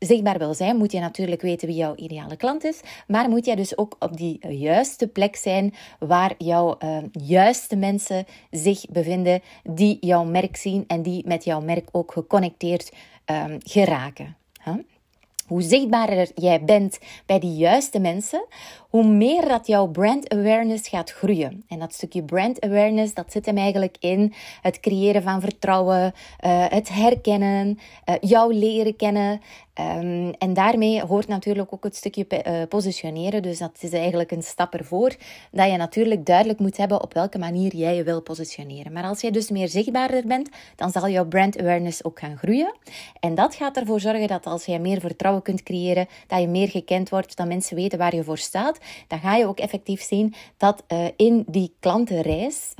zichtbaar 0.00 0.38
wil 0.38 0.54
zijn, 0.54 0.76
moet 0.76 0.92
je 0.92 1.00
natuurlijk 1.00 1.42
weten 1.42 1.68
wie 1.68 1.76
jouw 1.76 1.94
ideale 1.94 2.36
klant 2.36 2.64
is. 2.64 2.80
Maar 3.06 3.28
moet 3.28 3.44
jij 3.44 3.54
dus 3.54 3.78
ook 3.78 3.96
op 3.98 4.16
die 4.16 4.48
juiste 4.48 5.08
plek 5.08 5.36
zijn 5.36 5.74
waar 5.98 6.34
jouw 6.38 6.76
uh, 6.78 6.98
juiste 7.12 7.76
mensen 7.76 8.24
zich 8.50 8.86
bevinden, 8.90 9.40
die 9.62 9.96
jouw 10.00 10.24
merk 10.24 10.56
zien 10.56 10.84
en 10.86 11.02
die 11.02 11.26
met 11.26 11.44
jouw 11.44 11.60
merk 11.60 11.88
ook 11.92 12.12
geconnecteerd 12.12 12.92
um, 13.26 13.58
geraken. 13.64 14.36
Hoe 15.50 15.62
zichtbaarder 15.62 16.30
jij 16.34 16.64
bent 16.64 16.98
bij 17.26 17.38
die 17.38 17.54
juiste 17.54 18.00
mensen, 18.00 18.46
hoe 18.90 19.04
meer 19.04 19.48
dat 19.48 19.66
jouw 19.66 19.86
brand 19.86 20.28
awareness 20.28 20.88
gaat 20.88 21.10
groeien. 21.10 21.64
En 21.68 21.78
dat 21.78 21.94
stukje 21.94 22.22
brand 22.22 22.60
awareness, 22.60 23.14
dat 23.14 23.32
zit 23.32 23.46
hem 23.46 23.56
eigenlijk 23.56 23.96
in 24.00 24.32
het 24.62 24.80
creëren 24.80 25.22
van 25.22 25.40
vertrouwen, 25.40 26.12
uh, 26.44 26.64
het 26.68 26.88
herkennen, 26.88 27.78
uh, 28.08 28.14
jou 28.20 28.54
leren 28.54 28.96
kennen. 28.96 29.40
Um, 29.80 30.32
en 30.38 30.54
daarmee 30.54 31.02
hoort 31.02 31.28
natuurlijk 31.28 31.72
ook 31.72 31.84
het 31.84 31.96
stukje 31.96 32.26
uh, 32.28 32.62
positioneren. 32.68 33.42
Dus 33.42 33.58
dat 33.58 33.78
is 33.80 33.92
eigenlijk 33.92 34.30
een 34.30 34.42
stap 34.42 34.74
ervoor. 34.74 35.16
Dat 35.50 35.70
je 35.70 35.76
natuurlijk 35.76 36.26
duidelijk 36.26 36.58
moet 36.58 36.76
hebben 36.76 37.02
op 37.02 37.14
welke 37.14 37.38
manier 37.38 37.76
jij 37.76 37.96
je 37.96 38.02
wil 38.02 38.22
positioneren. 38.22 38.92
Maar 38.92 39.04
als 39.04 39.20
jij 39.20 39.30
dus 39.30 39.50
meer 39.50 39.68
zichtbaarder 39.68 40.26
bent, 40.26 40.48
dan 40.76 40.90
zal 40.90 41.08
jouw 41.08 41.26
brand 41.26 41.58
awareness 41.58 42.04
ook 42.04 42.18
gaan 42.18 42.36
groeien. 42.36 42.74
En 43.20 43.34
dat 43.34 43.54
gaat 43.54 43.76
ervoor 43.76 44.00
zorgen 44.00 44.28
dat 44.28 44.46
als 44.46 44.64
jij 44.64 44.78
meer 44.78 45.00
vertrouwen 45.00 45.39
vertrouwen 45.40 45.42
kunt 45.42 45.62
creëren, 45.62 46.08
dat 46.26 46.40
je 46.40 46.48
meer 46.48 46.68
gekend 46.68 47.08
wordt, 47.08 47.36
dat 47.36 47.46
mensen 47.46 47.76
weten 47.76 47.98
waar 47.98 48.14
je 48.14 48.24
voor 48.24 48.38
staat, 48.38 48.78
dan 49.08 49.18
ga 49.18 49.36
je 49.36 49.46
ook 49.46 49.58
effectief 49.58 50.02
zien 50.02 50.34
dat 50.56 50.82
uh, 50.88 51.06
in 51.16 51.44
die 51.46 51.74
klantenreis, 51.80 52.74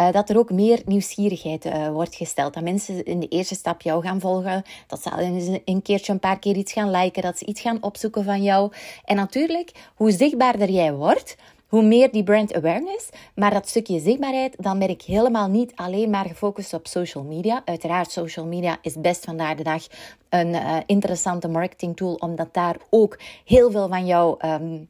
uh, 0.00 0.12
dat 0.12 0.30
er 0.30 0.38
ook 0.38 0.50
meer 0.50 0.82
nieuwsgierigheid 0.86 1.66
uh, 1.66 1.88
wordt 1.88 2.14
gesteld. 2.14 2.54
Dat 2.54 2.62
mensen 2.62 3.04
in 3.04 3.20
de 3.20 3.28
eerste 3.28 3.54
stap 3.54 3.82
jou 3.82 4.02
gaan 4.02 4.20
volgen, 4.20 4.62
dat 4.86 5.02
ze 5.02 5.62
een 5.64 5.82
keertje 5.82 6.12
een 6.12 6.18
paar 6.18 6.38
keer 6.38 6.56
iets 6.56 6.72
gaan 6.72 6.90
liken, 6.90 7.22
dat 7.22 7.38
ze 7.38 7.46
iets 7.46 7.60
gaan 7.60 7.82
opzoeken 7.82 8.24
van 8.24 8.42
jou. 8.42 8.72
En 9.04 9.16
natuurlijk, 9.16 9.72
hoe 9.94 10.10
zichtbaarder 10.10 10.70
jij 10.70 10.92
wordt, 10.92 11.36
hoe 11.74 11.82
meer 11.82 12.12
die 12.12 12.22
brand 12.22 12.54
awareness, 12.54 13.08
maar 13.34 13.50
dat 13.50 13.68
stukje 13.68 14.00
zichtbaarheid, 14.00 14.56
dan 14.58 14.78
ben 14.78 14.88
ik 14.88 15.02
helemaal 15.02 15.48
niet 15.48 15.72
alleen 15.74 16.10
maar 16.10 16.24
gefocust 16.24 16.74
op 16.74 16.86
social 16.86 17.24
media. 17.24 17.62
Uiteraard, 17.64 18.10
social 18.10 18.46
media 18.46 18.78
is 18.82 19.00
best 19.00 19.24
vandaag 19.24 19.56
de 19.56 19.62
dag 19.62 19.86
een 20.28 20.48
uh, 20.48 20.76
interessante 20.86 21.48
marketing 21.48 21.96
tool, 21.96 22.14
omdat 22.14 22.48
daar 22.54 22.76
ook 22.90 23.18
heel 23.44 23.70
veel 23.70 23.88
van 23.88 24.06
jouw 24.06 24.36
um, 24.44 24.88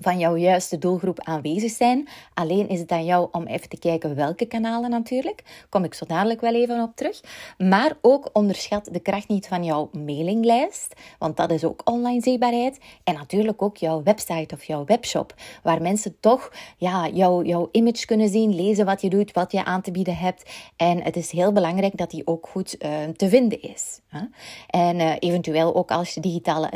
van 0.00 0.18
jouw 0.18 0.36
juiste 0.36 0.78
doelgroep 0.78 1.20
aanwezig 1.20 1.70
zijn. 1.70 2.08
Alleen 2.34 2.68
is 2.68 2.80
het 2.80 2.90
aan 2.90 3.04
jou 3.04 3.28
om 3.32 3.46
even 3.46 3.68
te 3.68 3.78
kijken 3.78 4.14
welke 4.14 4.46
kanalen 4.46 4.90
natuurlijk. 4.90 5.66
Kom 5.68 5.84
ik 5.84 5.94
zo 5.94 6.06
dadelijk 6.06 6.40
wel 6.40 6.54
even 6.54 6.82
op 6.82 6.96
terug. 6.96 7.20
Maar 7.58 7.92
ook 8.00 8.30
onderschat 8.32 8.88
de 8.92 9.00
kracht 9.00 9.28
niet 9.28 9.46
van 9.46 9.64
jouw 9.64 9.90
mailinglijst, 9.92 10.94
want 11.18 11.36
dat 11.36 11.50
is 11.50 11.64
ook 11.64 11.80
online 11.84 12.22
zichtbaarheid. 12.22 12.78
En 13.04 13.14
natuurlijk 13.14 13.62
ook 13.62 13.76
jouw 13.76 14.02
website 14.02 14.54
of 14.54 14.64
jouw 14.64 14.84
webshop, 14.84 15.34
waar 15.62 15.82
mensen 15.82 16.16
toch 16.20 16.52
ja, 16.76 17.08
jouw, 17.08 17.42
jouw 17.42 17.68
image 17.72 18.06
kunnen 18.06 18.28
zien, 18.28 18.54
lezen 18.54 18.86
wat 18.86 19.00
je 19.00 19.10
doet, 19.10 19.32
wat 19.32 19.52
je 19.52 19.64
aan 19.64 19.82
te 19.82 19.90
bieden 19.90 20.16
hebt. 20.16 20.50
En 20.76 21.02
het 21.02 21.16
is 21.16 21.30
heel 21.30 21.52
belangrijk 21.52 21.96
dat 21.96 22.10
die 22.10 22.26
ook 22.26 22.48
goed 22.50 22.76
uh, 22.78 22.90
te 23.16 23.28
vinden 23.28 23.62
is. 23.62 24.00
Hè? 24.08 24.20
En 24.66 24.96
uh, 24.96 25.12
eventueel 25.18 25.74
ook 25.74 25.90
als 25.90 26.14
je 26.14 26.20
digitale 26.20 26.70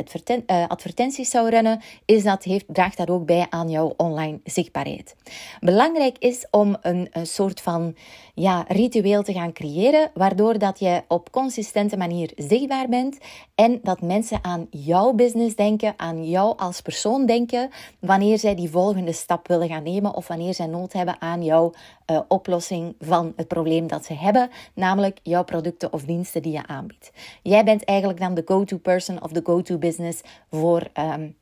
uh, 0.47 0.67
advertenties 0.67 1.29
zou 1.29 1.49
runnen, 1.49 1.81
is 2.05 2.23
dat, 2.23 2.43
heeft, 2.43 2.65
draagt 2.67 2.97
dat 2.97 3.09
ook 3.09 3.12
bij 3.19 3.47
aan 3.49 3.69
jouw 3.69 3.93
online 3.97 4.39
zichtbaarheid. 4.43 5.15
Belangrijk 5.59 6.17
is 6.17 6.47
om 6.51 6.77
een, 6.81 7.07
een 7.11 7.27
soort 7.27 7.61
van 7.61 7.95
ja, 8.35 8.65
ritueel 8.67 9.23
te 9.23 9.33
gaan 9.33 9.53
creëren, 9.53 10.11
waardoor 10.13 10.57
dat 10.57 10.79
je 10.79 11.03
op 11.07 11.31
consistente 11.31 11.97
manier 11.97 12.31
zichtbaar 12.35 12.89
bent 12.89 13.17
en 13.55 13.79
dat 13.83 14.01
mensen 14.01 14.39
aan 14.41 14.67
jouw 14.69 15.13
business 15.13 15.55
denken, 15.55 15.93
aan 15.97 16.29
jou 16.29 16.57
als 16.57 16.81
persoon 16.81 17.25
denken, 17.25 17.69
wanneer 17.99 18.39
zij 18.39 18.55
die 18.55 18.69
volgende 18.69 19.11
stap 19.11 19.47
willen 19.47 19.67
gaan 19.67 19.83
nemen 19.83 20.13
of 20.13 20.27
wanneer 20.27 20.53
zij 20.53 20.67
nood 20.67 20.93
hebben 20.93 21.21
aan 21.21 21.43
jouw 21.43 21.73
uh, 22.11 22.19
oplossing 22.27 22.95
van 22.99 23.33
het 23.35 23.47
probleem 23.47 23.87
dat 23.87 24.05
ze 24.05 24.13
hebben, 24.13 24.49
namelijk 24.73 25.19
jouw 25.23 25.43
producten 25.43 25.93
of 25.93 26.03
diensten 26.03 26.41
die 26.41 26.51
je 26.51 26.67
aanbiedt. 26.67 27.11
Jij 27.43 27.63
bent 27.63 27.83
eigenlijk 27.83 28.19
dan 28.19 28.33
de 28.33 28.43
go-to 28.45 28.77
person 28.77 29.23
of 29.23 29.31
de 29.31 29.41
go-to 29.43 29.77
business 29.77 30.21
voor 30.49 30.87
um, 30.93 31.35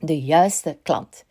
de 0.00 0.20
juiste 0.20 0.78
klant. 0.82 1.24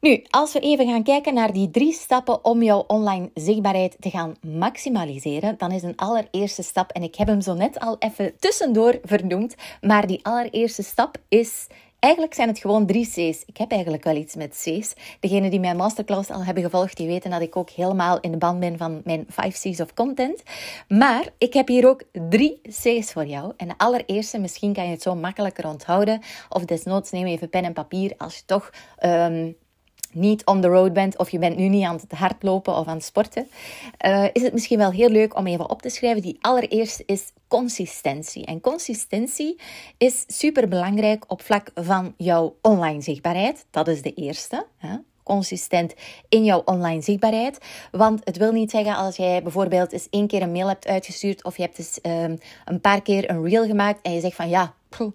Nu, 0.00 0.22
als 0.30 0.52
we 0.52 0.60
even 0.60 0.86
gaan 0.86 1.02
kijken 1.02 1.34
naar 1.34 1.52
die 1.52 1.70
drie 1.70 1.92
stappen 1.92 2.44
om 2.44 2.62
jouw 2.62 2.84
online 2.86 3.30
zichtbaarheid 3.34 3.96
te 4.00 4.10
gaan 4.10 4.34
maximaliseren, 4.40 5.54
dan 5.58 5.72
is 5.72 5.82
een 5.82 5.96
allereerste 5.96 6.62
stap, 6.62 6.90
en 6.90 7.02
ik 7.02 7.14
heb 7.14 7.26
hem 7.26 7.40
zo 7.40 7.54
net 7.54 7.78
al 7.78 7.96
even 7.98 8.34
tussendoor 8.38 8.98
vernoemd, 9.02 9.54
maar 9.80 10.06
die 10.06 10.20
allereerste 10.22 10.82
stap 10.82 11.16
is 11.28 11.66
Eigenlijk 11.98 12.34
zijn 12.34 12.48
het 12.48 12.58
gewoon 12.58 12.86
drie 12.86 13.06
C's. 13.06 13.42
Ik 13.46 13.56
heb 13.56 13.70
eigenlijk 13.70 14.04
wel 14.04 14.16
iets 14.16 14.34
met 14.34 14.50
C's. 14.50 14.94
Degenen 15.20 15.50
die 15.50 15.60
mijn 15.60 15.76
masterclass 15.76 16.30
al 16.30 16.44
hebben 16.44 16.62
gevolgd, 16.62 16.96
die 16.96 17.06
weten 17.06 17.30
dat 17.30 17.40
ik 17.40 17.56
ook 17.56 17.70
helemaal 17.70 18.20
in 18.20 18.30
de 18.30 18.36
band 18.36 18.60
ben 18.60 18.78
van 18.78 19.00
mijn 19.04 19.24
5 19.28 19.54
C's 19.54 19.80
of 19.80 19.94
content. 19.94 20.42
Maar 20.88 21.28
ik 21.38 21.52
heb 21.52 21.68
hier 21.68 21.88
ook 21.88 22.02
drie 22.28 22.60
C's 22.62 23.12
voor 23.12 23.26
jou. 23.26 23.52
En 23.56 23.68
de 23.68 23.74
allereerste, 23.76 24.38
misschien 24.38 24.72
kan 24.72 24.84
je 24.84 24.90
het 24.90 25.02
zo 25.02 25.14
makkelijker 25.14 25.66
onthouden. 25.66 26.20
Of 26.48 26.64
desnoods 26.64 27.10
neem 27.10 27.26
even 27.26 27.48
pen 27.48 27.64
en 27.64 27.72
papier 27.72 28.14
als 28.16 28.36
je 28.36 28.42
toch... 28.44 28.70
Um, 29.04 29.56
niet 30.12 30.44
on 30.44 30.60
the 30.60 30.68
road 30.68 30.92
bent 30.92 31.18
of 31.18 31.30
je 31.30 31.38
bent 31.38 31.56
nu 31.56 31.68
niet 31.68 31.84
aan 31.84 32.00
het 32.08 32.18
hardlopen 32.18 32.76
of 32.76 32.86
aan 32.86 32.96
het 32.96 33.04
sporten, 33.04 33.48
uh, 34.06 34.24
is 34.32 34.42
het 34.42 34.52
misschien 34.52 34.78
wel 34.78 34.90
heel 34.90 35.08
leuk 35.08 35.36
om 35.36 35.46
even 35.46 35.70
op 35.70 35.82
te 35.82 35.88
schrijven. 35.88 36.22
Die 36.22 36.38
allereerst 36.40 37.02
is 37.06 37.32
consistentie. 37.48 38.44
En 38.44 38.60
consistentie 38.60 39.60
is 39.98 40.24
super 40.26 40.68
belangrijk 40.68 41.24
op 41.26 41.42
vlak 41.42 41.70
van 41.74 42.14
jouw 42.16 42.56
online 42.62 43.00
zichtbaarheid. 43.00 43.66
Dat 43.70 43.88
is 43.88 44.02
de 44.02 44.12
eerste. 44.12 44.66
Hè? 44.76 44.96
consistent 45.28 45.94
in 46.28 46.44
jouw 46.44 46.62
online 46.64 47.02
zichtbaarheid. 47.02 47.58
Want 47.90 48.20
het 48.24 48.36
wil 48.36 48.52
niet 48.52 48.70
zeggen 48.70 48.96
als 48.96 49.16
jij 49.16 49.42
bijvoorbeeld 49.42 49.92
eens 49.92 50.08
één 50.10 50.26
keer 50.26 50.42
een 50.42 50.52
mail 50.52 50.68
hebt 50.68 50.86
uitgestuurd 50.86 51.44
of 51.44 51.56
je 51.56 51.62
hebt 51.62 51.78
eens 51.78 51.98
um, 52.02 52.38
een 52.64 52.80
paar 52.80 53.02
keer 53.02 53.30
een 53.30 53.48
reel 53.48 53.66
gemaakt 53.66 54.02
en 54.02 54.12
je 54.12 54.20
zegt 54.20 54.34
van 54.34 54.48
ja, 54.48 54.74
uh, 54.98 55.08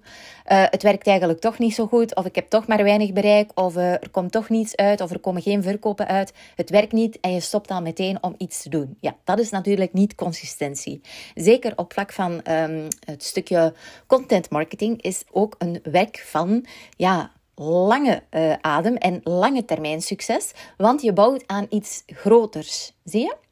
het 0.46 0.84
werkt 0.84 1.08
eigenlijk 1.08 1.40
toch 1.40 1.60
niet 1.60 1.76
zo 1.76 1.88
goed, 1.88 2.16
of 2.16 2.26
ik 2.26 2.36
heb 2.36 2.50
toch 2.50 2.68
maar 2.68 2.84
weinig 2.84 3.14
bereik, 3.14 3.52
of 3.60 3.76
uh, 3.76 3.92
er 3.92 4.10
komt 4.12 4.32
toch 4.32 4.50
niets 4.50 4.76
uit, 4.76 5.02
of 5.02 5.12
er 5.12 5.20
komen 5.20 5.42
geen 5.42 5.64
verkopen 5.64 6.08
uit. 6.08 6.34
Het 6.56 6.70
werkt 6.70 6.92
niet 6.92 7.20
en 7.20 7.34
je 7.34 7.40
stopt 7.40 7.68
dan 7.68 7.84
meteen 7.84 8.24
om 8.24 8.36
iets 8.38 8.62
te 8.62 8.70
doen. 8.70 8.98
Ja, 9.00 9.16
dat 9.24 9.40
is 9.40 9.50
natuurlijk 9.50 9.94
niet 9.94 10.16
consistentie. 10.16 11.02
Zeker 11.36 11.74
op 11.76 11.94
vlak 11.94 12.12
van 12.12 12.42
um, 12.50 12.88
het 13.06 13.24
stukje 13.24 13.74
content 14.08 14.50
marketing 14.50 15.02
is 15.02 15.24
ook 15.32 15.56
een 15.58 15.80
werk 15.84 16.24
van 16.26 16.66
ja, 16.98 17.32
lange 17.56 18.24
uh, 18.32 18.54
adem 18.62 18.96
en 18.96 19.22
lange 19.24 19.66
termijn 19.66 20.02
succes, 20.02 20.52
want 20.78 21.02
je 21.02 21.14
bouwt 21.14 21.44
aan 21.46 21.66
iets 21.70 22.04
groters. 22.08 22.94
Zie 23.04 23.22
je? 23.22 23.43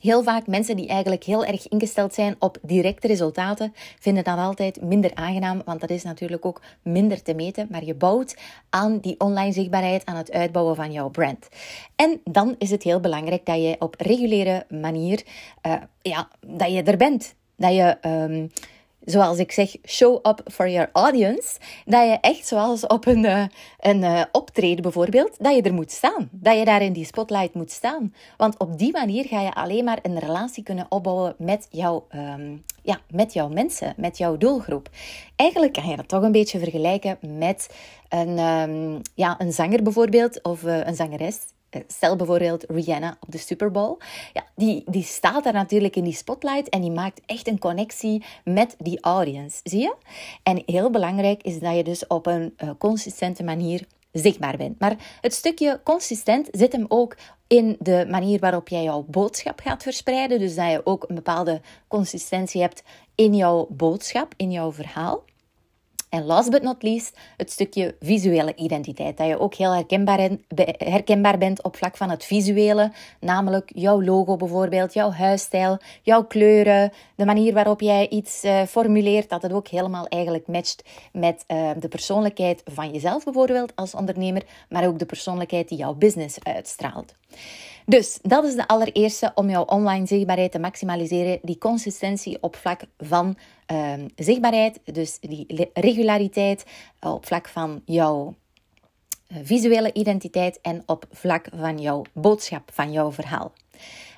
Heel 0.00 0.22
vaak 0.22 0.46
mensen 0.46 0.76
die 0.76 0.88
eigenlijk 0.88 1.24
heel 1.24 1.44
erg 1.44 1.68
ingesteld 1.68 2.14
zijn 2.14 2.36
op 2.38 2.58
directe 2.62 3.06
resultaten, 3.06 3.72
vinden 3.98 4.24
dat 4.24 4.38
altijd 4.38 4.82
minder 4.82 5.14
aangenaam, 5.14 5.62
want 5.64 5.80
dat 5.80 5.90
is 5.90 6.02
natuurlijk 6.02 6.44
ook 6.44 6.60
minder 6.82 7.22
te 7.22 7.34
meten. 7.34 7.66
Maar 7.70 7.84
je 7.84 7.94
bouwt 7.94 8.36
aan 8.70 8.98
die 8.98 9.20
online 9.20 9.52
zichtbaarheid, 9.52 10.04
aan 10.04 10.16
het 10.16 10.32
uitbouwen 10.32 10.76
van 10.76 10.92
jouw 10.92 11.08
brand. 11.08 11.48
En 11.96 12.20
dan 12.24 12.54
is 12.58 12.70
het 12.70 12.82
heel 12.82 13.00
belangrijk 13.00 13.46
dat 13.46 13.56
je 13.56 13.76
op 13.78 13.94
reguliere 13.98 14.66
manier, 14.68 15.22
uh, 15.66 15.74
ja, 16.02 16.28
dat 16.46 16.72
je 16.72 16.82
er 16.82 16.96
bent. 16.96 17.34
Dat 17.56 17.74
je 17.74 17.96
um, 18.08 18.50
zoals 19.10 19.38
ik 19.38 19.52
zeg, 19.52 19.76
show 19.86 20.14
up 20.26 20.40
for 20.52 20.68
your 20.68 20.90
audience. 20.92 21.58
Dat 21.84 22.02
je 22.02 22.18
echt, 22.20 22.46
zoals 22.46 22.86
op 22.86 23.06
een, 23.06 23.24
uh, 23.24 23.44
een 23.78 24.02
uh, 24.02 24.22
optreden 24.32 24.82
bijvoorbeeld, 24.82 25.36
dat 25.38 25.54
je 25.54 25.62
er 25.62 25.74
moet 25.74 25.92
staan. 25.92 26.28
Dat 26.30 26.58
je 26.58 26.64
daar 26.64 26.82
in 26.82 26.92
die 26.92 27.04
spotlight 27.04 27.54
moet 27.54 27.70
staan. 27.70 28.14
Want 28.36 28.58
op 28.58 28.78
die 28.78 28.92
manier 28.92 29.24
ga 29.24 29.40
je 29.40 29.54
alleen 29.54 29.84
maar 29.84 29.98
een 30.02 30.18
relatie 30.18 30.62
kunnen 30.62 30.86
opbouwen 30.88 31.34
met, 31.38 31.66
jou, 31.70 32.02
um, 32.14 32.64
ja, 32.82 33.00
met 33.10 33.32
jouw 33.32 33.48
mensen, 33.48 33.94
met 33.96 34.18
jouw 34.18 34.36
doelgroep. 34.36 34.88
Eigenlijk 35.36 35.72
kan 35.72 35.88
je 35.88 35.96
dat 35.96 36.08
toch 36.08 36.22
een 36.22 36.32
beetje 36.32 36.58
vergelijken 36.58 37.18
met 37.20 37.70
een, 38.08 38.38
um, 38.38 39.00
ja, 39.14 39.34
een 39.38 39.52
zanger 39.52 39.82
bijvoorbeeld, 39.82 40.42
of 40.42 40.62
uh, 40.62 40.86
een 40.86 40.94
zangeres 40.94 41.36
eh, 41.36 41.59
stel 41.86 42.16
bijvoorbeeld 42.16 42.64
Rihanna 42.68 43.16
op 43.20 43.32
de 43.32 43.38
Super 43.38 43.70
Bowl. 43.70 43.96
Ja, 44.32 44.44
die, 44.56 44.82
die 44.86 45.02
staat 45.02 45.44
daar 45.44 45.52
natuurlijk 45.52 45.96
in 45.96 46.04
die 46.04 46.14
spotlight 46.14 46.68
en 46.68 46.80
die 46.80 46.90
maakt 46.90 47.20
echt 47.26 47.48
een 47.48 47.58
connectie 47.58 48.24
met 48.44 48.74
die 48.78 49.00
audience. 49.00 49.60
Zie 49.64 49.80
je? 49.80 49.94
En 50.42 50.62
heel 50.66 50.90
belangrijk 50.90 51.42
is 51.42 51.58
dat 51.58 51.76
je 51.76 51.84
dus 51.84 52.06
op 52.06 52.26
een 52.26 52.54
uh, 52.64 52.70
consistente 52.78 53.42
manier 53.42 53.86
zichtbaar 54.12 54.56
bent. 54.56 54.78
Maar 54.78 54.96
het 55.20 55.34
stukje 55.34 55.80
consistent 55.84 56.48
zit 56.50 56.72
hem 56.72 56.84
ook 56.88 57.16
in 57.46 57.76
de 57.78 58.06
manier 58.10 58.38
waarop 58.38 58.68
jij 58.68 58.82
jouw 58.82 59.04
boodschap 59.08 59.60
gaat 59.60 59.82
verspreiden. 59.82 60.38
Dus 60.38 60.54
dat 60.54 60.70
je 60.70 60.80
ook 60.84 61.04
een 61.08 61.14
bepaalde 61.14 61.60
consistentie 61.88 62.60
hebt 62.60 62.82
in 63.14 63.34
jouw 63.34 63.66
boodschap, 63.70 64.34
in 64.36 64.50
jouw 64.50 64.72
verhaal. 64.72 65.22
En 66.10 66.24
last 66.24 66.50
but 66.50 66.62
not 66.62 66.82
least, 66.82 67.16
het 67.36 67.50
stukje 67.50 67.96
visuele 68.00 68.54
identiteit. 68.54 69.16
Dat 69.16 69.26
je 69.26 69.38
ook 69.38 69.54
heel 69.54 69.74
herkenbaar, 69.74 70.28
herkenbaar 70.76 71.38
bent 71.38 71.62
op 71.62 71.76
vlak 71.76 71.96
van 71.96 72.10
het 72.10 72.24
visuele. 72.24 72.92
Namelijk 73.20 73.70
jouw 73.74 74.02
logo 74.02 74.36
bijvoorbeeld, 74.36 74.92
jouw 74.92 75.10
huisstijl, 75.10 75.78
jouw 76.02 76.24
kleuren. 76.24 76.92
De 77.14 77.24
manier 77.24 77.52
waarop 77.52 77.80
jij 77.80 78.08
iets 78.08 78.44
uh, 78.44 78.62
formuleert. 78.62 79.28
Dat 79.28 79.42
het 79.42 79.52
ook 79.52 79.68
helemaal 79.68 80.06
eigenlijk 80.06 80.46
matcht 80.46 80.84
met 81.12 81.44
uh, 81.48 81.70
de 81.78 81.88
persoonlijkheid 81.88 82.62
van 82.64 82.90
jezelf 82.90 83.24
bijvoorbeeld 83.24 83.76
als 83.76 83.94
ondernemer. 83.94 84.42
Maar 84.68 84.86
ook 84.86 84.98
de 84.98 85.06
persoonlijkheid 85.06 85.68
die 85.68 85.78
jouw 85.78 85.94
business 85.94 86.38
uitstraalt. 86.42 87.14
Dus 87.86 88.18
dat 88.22 88.44
is 88.44 88.54
de 88.54 88.68
allereerste 88.68 89.32
om 89.34 89.50
jouw 89.50 89.64
online 89.64 90.06
zichtbaarheid 90.06 90.52
te 90.52 90.58
maximaliseren. 90.58 91.38
Die 91.42 91.58
consistentie 91.58 92.38
op 92.40 92.56
vlak 92.56 92.80
van 92.98 93.36
um, 93.72 94.08
zichtbaarheid, 94.16 94.80
dus 94.84 95.18
die 95.20 95.70
regulariteit 95.74 96.64
op 97.00 97.26
vlak 97.26 97.48
van 97.48 97.82
jouw 97.84 98.34
uh, 99.28 99.38
visuele 99.42 99.92
identiteit 99.92 100.58
en 100.60 100.82
op 100.86 101.06
vlak 101.10 101.48
van 101.54 101.78
jouw 101.78 102.04
boodschap, 102.12 102.70
van 102.72 102.92
jouw 102.92 103.12
verhaal. 103.12 103.52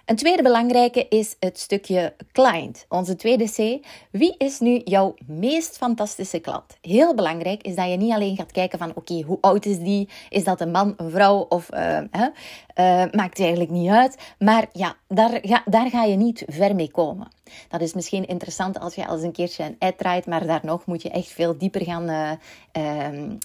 Een 0.04 0.16
tweede 0.16 0.42
belangrijke 0.42 1.06
is 1.09 1.37
het 1.40 1.59
stukje 1.59 2.14
client. 2.32 2.87
Onze 2.88 3.16
tweede 3.16 3.44
C. 3.44 3.87
Wie 4.11 4.35
is 4.38 4.61
nu 4.61 4.80
jouw 4.85 5.14
meest 5.26 5.76
fantastische 5.76 6.38
klant? 6.38 6.78
Heel 6.80 7.14
belangrijk 7.14 7.62
is 7.62 7.75
dat 7.75 7.90
je 7.90 7.97
niet 7.97 8.12
alleen 8.12 8.37
gaat 8.37 8.52
kijken 8.52 8.78
van 8.78 8.92
oké, 8.94 9.23
hoe 9.23 9.38
oud 9.40 9.64
is 9.64 9.78
die? 9.78 10.09
Is 10.28 10.44
dat 10.44 10.61
een 10.61 10.71
man, 10.71 10.94
een 10.97 11.11
vrouw 11.11 11.47
of 11.49 11.75
uh? 11.75 11.99
Uh, 12.12 13.04
maakt 13.12 13.40
eigenlijk 13.40 13.71
niet 13.71 13.90
uit. 13.90 14.16
Maar 14.38 14.66
ja, 14.73 14.97
daar 15.09 15.38
ga, 15.42 15.62
daar 15.64 15.90
ga 15.90 16.04
je 16.04 16.16
niet 16.16 16.42
ver 16.47 16.75
mee 16.75 16.90
komen. 16.90 17.28
Dat 17.68 17.80
is 17.80 17.94
misschien 17.94 18.26
interessant 18.26 18.78
als 18.78 18.94
je 18.94 19.06
als 19.06 19.23
een 19.23 19.32
keertje 19.32 19.64
een 19.64 19.76
ad 19.78 19.99
draait, 19.99 20.26
maar 20.26 20.47
daar 20.47 20.61
nog 20.62 20.87
moet 20.87 21.02
je 21.02 21.11
echt 21.11 21.28
veel 21.28 21.59
dieper 21.59 21.85
gaan, 21.85 22.11
uh, 22.11 22.30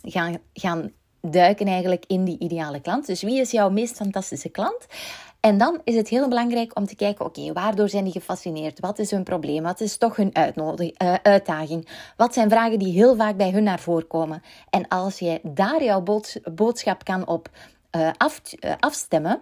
gaan, 0.03 0.37
gaan 0.53 0.91
duiken 1.21 1.67
eigenlijk 1.67 2.03
in 2.07 2.23
die 2.23 2.39
ideale 2.39 2.79
klant. 2.79 3.05
Dus 3.05 3.21
wie 3.21 3.39
is 3.39 3.51
jouw 3.51 3.69
meest 3.69 3.95
fantastische 3.95 4.49
klant? 4.49 4.85
En 5.39 5.57
dan 5.57 5.81
is 5.83 5.95
het 5.95 6.07
heel 6.07 6.27
belangrijk 6.27 6.77
om 6.77 6.85
te 6.85 6.95
kijken, 6.95 7.25
oké, 7.25 7.53
waardoor 7.53 7.89
zijn 7.89 8.03
die 8.03 8.13
gefascineerd? 8.13 8.79
Wat 8.79 8.99
is 8.99 9.11
hun 9.11 9.23
probleem? 9.23 9.63
Wat 9.63 9.81
is 9.81 9.97
toch 9.97 10.15
hun 10.15 10.31
uh, 10.33 11.13
uitdaging? 11.21 11.87
Wat 12.17 12.33
zijn 12.33 12.49
vragen 12.49 12.79
die 12.79 12.93
heel 12.93 13.15
vaak 13.15 13.37
bij 13.37 13.51
hun 13.51 13.63
naar 13.63 13.79
voren 13.79 14.07
komen? 14.07 14.41
En 14.69 14.87
als 14.87 15.19
jij 15.19 15.39
daar 15.43 15.83
jouw 15.83 16.03
boodschap 16.53 17.03
kan 17.03 17.27
op 17.27 17.49
uh, 17.91 18.09
af, 18.17 18.41
afstemmen, 18.79 19.41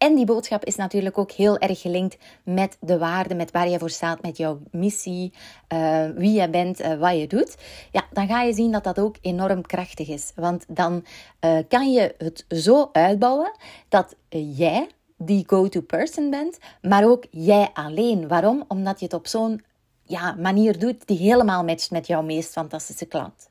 en 0.00 0.14
die 0.14 0.24
boodschap 0.24 0.64
is 0.64 0.76
natuurlijk 0.76 1.18
ook 1.18 1.30
heel 1.30 1.58
erg 1.58 1.80
gelinkt 1.80 2.16
met 2.42 2.76
de 2.80 2.98
waarde, 2.98 3.34
met 3.34 3.50
waar 3.50 3.68
je 3.68 3.78
voor 3.78 3.90
staat, 3.90 4.22
met 4.22 4.36
jouw 4.36 4.60
missie, 4.70 5.32
uh, 5.72 6.08
wie 6.14 6.40
je 6.40 6.50
bent, 6.50 6.80
uh, 6.80 6.98
wat 6.98 7.18
je 7.18 7.26
doet. 7.26 7.56
Ja, 7.92 8.06
dan 8.12 8.26
ga 8.26 8.42
je 8.42 8.52
zien 8.52 8.72
dat 8.72 8.84
dat 8.84 8.98
ook 8.98 9.16
enorm 9.20 9.62
krachtig 9.62 10.08
is. 10.08 10.32
Want 10.34 10.64
dan 10.68 11.04
uh, 11.40 11.58
kan 11.68 11.92
je 11.92 12.14
het 12.18 12.44
zo 12.48 12.88
uitbouwen 12.92 13.52
dat 13.88 14.14
jij 14.28 14.88
die 15.16 15.44
go-to 15.46 15.80
person 15.80 16.30
bent, 16.30 16.58
maar 16.82 17.04
ook 17.04 17.26
jij 17.30 17.70
alleen. 17.72 18.28
Waarom? 18.28 18.64
Omdat 18.68 18.98
je 18.98 19.04
het 19.04 19.14
op 19.14 19.26
zo'n 19.26 19.62
ja, 20.02 20.34
manier 20.38 20.78
doet 20.78 21.06
die 21.06 21.18
helemaal 21.18 21.64
matcht 21.64 21.90
met 21.90 22.06
jouw 22.06 22.22
meest 22.22 22.52
fantastische 22.52 23.06
klant. 23.06 23.48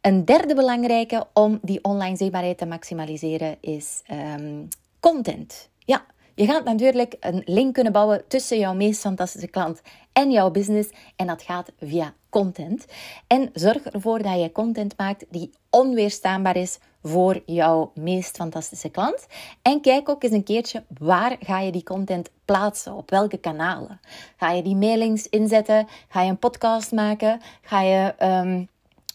Een 0.00 0.24
derde 0.24 0.54
belangrijke 0.54 1.26
om 1.32 1.58
die 1.62 1.84
online 1.84 2.16
zichtbaarheid 2.16 2.58
te 2.58 2.66
maximaliseren 2.66 3.56
is 3.60 4.02
um, 4.36 4.68
content. 5.00 5.70
Ja, 5.78 6.04
je 6.34 6.46
gaat 6.46 6.64
natuurlijk 6.64 7.16
een 7.20 7.42
link 7.44 7.74
kunnen 7.74 7.92
bouwen 7.92 8.24
tussen 8.28 8.58
jouw 8.58 8.74
meest 8.74 9.00
fantastische 9.00 9.48
klant 9.48 9.82
en 10.12 10.30
jouw 10.30 10.50
business. 10.50 10.90
En 11.16 11.26
dat 11.26 11.42
gaat 11.42 11.72
via 11.78 12.14
content. 12.28 12.84
En 13.26 13.50
zorg 13.52 13.84
ervoor 13.84 14.22
dat 14.22 14.40
je 14.40 14.52
content 14.52 14.96
maakt 14.96 15.24
die 15.30 15.50
onweerstaanbaar 15.70 16.56
is 16.56 16.78
voor 17.02 17.42
jouw 17.46 17.92
meest 17.94 18.36
fantastische 18.36 18.88
klant. 18.88 19.26
En 19.62 19.80
kijk 19.80 20.08
ook 20.08 20.22
eens 20.22 20.32
een 20.32 20.44
keertje 20.44 20.84
waar 20.98 21.36
ga 21.40 21.60
je 21.60 21.72
die 21.72 21.82
content 21.82 22.30
plaatsen, 22.44 22.94
op 22.94 23.10
welke 23.10 23.36
kanalen. 23.38 24.00
Ga 24.36 24.50
je 24.50 24.62
die 24.62 24.76
mailings 24.76 25.28
inzetten? 25.28 25.86
Ga 26.08 26.22
je 26.22 26.30
een 26.30 26.38
podcast 26.38 26.92
maken? 26.92 27.40
Ga 27.62 27.80
je 27.80 28.14
um, 28.22 28.68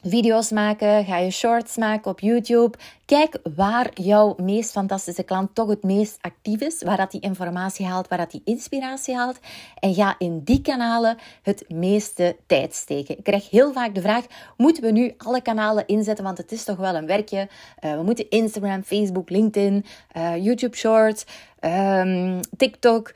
video's 0.08 0.52
maken? 0.52 1.06
Ga 1.06 1.18
je 1.18 1.32
shorts 1.32 1.78
maken 1.78 2.12
op 2.12 2.20
YouTube? 2.20 2.78
Kijk 3.06 3.38
waar 3.56 3.90
jouw 3.94 4.36
meest 4.42 4.72
fantastische 4.72 5.24
klant 5.24 5.56
toch 5.56 5.70
het 5.70 5.84
meest 5.84 6.18
actief 6.22 6.62
is, 6.62 6.84
waar 6.84 6.98
dat 6.98 7.12
die 7.12 7.22
informatie 7.22 7.86
haalt, 7.86 8.08
waar 8.08 8.18
dat 8.18 8.32
die 8.32 8.42
inspiratie 8.46 9.16
haalt. 9.16 9.40
En 9.80 9.94
ga 9.94 10.16
in 10.18 10.42
die 10.44 10.62
kanalen 10.62 11.18
het 11.42 11.66
meeste 11.70 12.36
tijd 12.46 12.76
steken. 12.76 13.18
Ik 13.18 13.24
krijg 13.24 13.50
heel 13.50 13.74
vaak 13.74 13.96
de 13.96 14.02
vraag: 14.02 14.26
moeten 14.58 14.84
we 14.84 14.92
nu 14.92 15.14
alle 15.18 15.42
kanalen 15.42 15.88
inzetten? 15.88 16.24
Want 16.24 16.38
het 16.38 16.52
is 16.52 16.64
toch 16.64 16.78
wel 16.78 16.96
een 16.96 17.08
werkje. 17.08 17.48
Uh, 17.82 17.96
we 17.96 18.04
moeten 18.04 18.30
Instagram, 18.30 18.84
Facebook, 18.84 19.30
LinkedIn, 19.30 19.86
uh, 20.18 20.44
YouTube 20.44 20.78
Shorts, 20.78 21.26
um, 21.62 22.40
TikTok. 22.58 23.12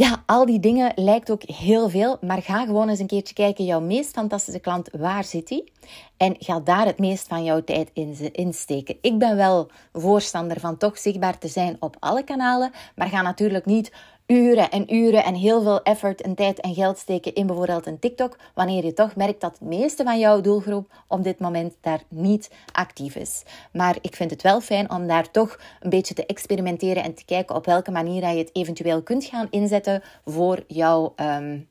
Ja, 0.00 0.22
al 0.26 0.46
die 0.46 0.60
dingen 0.60 0.92
lijkt 0.94 1.30
ook 1.30 1.42
heel 1.42 1.88
veel, 1.88 2.18
maar 2.20 2.42
ga 2.42 2.64
gewoon 2.64 2.88
eens 2.88 2.98
een 2.98 3.06
keertje 3.06 3.34
kijken, 3.34 3.64
jouw 3.64 3.80
meest 3.80 4.10
fantastische 4.10 4.60
klant, 4.60 4.88
waar 4.92 5.24
zit 5.24 5.48
die? 5.48 5.72
En 6.16 6.36
ga 6.38 6.60
daar 6.60 6.86
het 6.86 6.98
meest 6.98 7.28
van 7.28 7.44
jouw 7.44 7.64
tijd 7.64 7.90
in 7.92 8.32
insteken. 8.32 8.96
Ik 9.00 9.18
ben 9.18 9.36
wel 9.36 9.70
voorstander 9.92 10.60
van 10.60 10.76
toch 10.76 10.98
zichtbaar 10.98 11.38
te 11.38 11.48
zijn 11.48 11.76
op 11.80 11.96
alle 11.98 12.24
kanalen, 12.24 12.70
maar 12.94 13.08
ga 13.08 13.22
natuurlijk 13.22 13.66
niet 13.66 13.92
uren 14.30 14.70
en 14.70 14.94
uren 14.94 15.24
en 15.24 15.34
heel 15.34 15.62
veel 15.62 15.82
effort 15.82 16.20
en 16.20 16.34
tijd 16.34 16.60
en 16.60 16.74
geld 16.74 16.98
steken 16.98 17.34
in 17.34 17.46
bijvoorbeeld 17.46 17.86
een 17.86 17.98
TikTok, 17.98 18.36
wanneer 18.54 18.84
je 18.84 18.92
toch 18.92 19.16
merkt 19.16 19.40
dat 19.40 19.58
het 19.58 19.68
meeste 19.68 20.04
van 20.04 20.18
jouw 20.18 20.40
doelgroep 20.40 20.90
op 21.06 21.24
dit 21.24 21.38
moment 21.38 21.74
daar 21.80 22.02
niet 22.08 22.50
actief 22.72 23.14
is. 23.14 23.42
Maar 23.72 23.96
ik 24.00 24.16
vind 24.16 24.30
het 24.30 24.42
wel 24.42 24.60
fijn 24.60 24.90
om 24.90 25.06
daar 25.06 25.30
toch 25.30 25.58
een 25.80 25.90
beetje 25.90 26.14
te 26.14 26.26
experimenteren 26.26 27.02
en 27.02 27.14
te 27.14 27.24
kijken 27.24 27.56
op 27.56 27.66
welke 27.66 27.90
manier 27.90 28.20
je 28.20 28.38
het 28.38 28.50
eventueel 28.52 29.02
kunt 29.02 29.24
gaan 29.24 29.46
inzetten 29.50 30.02
voor 30.24 30.64
jouw 30.66 31.14
um, 31.16 31.68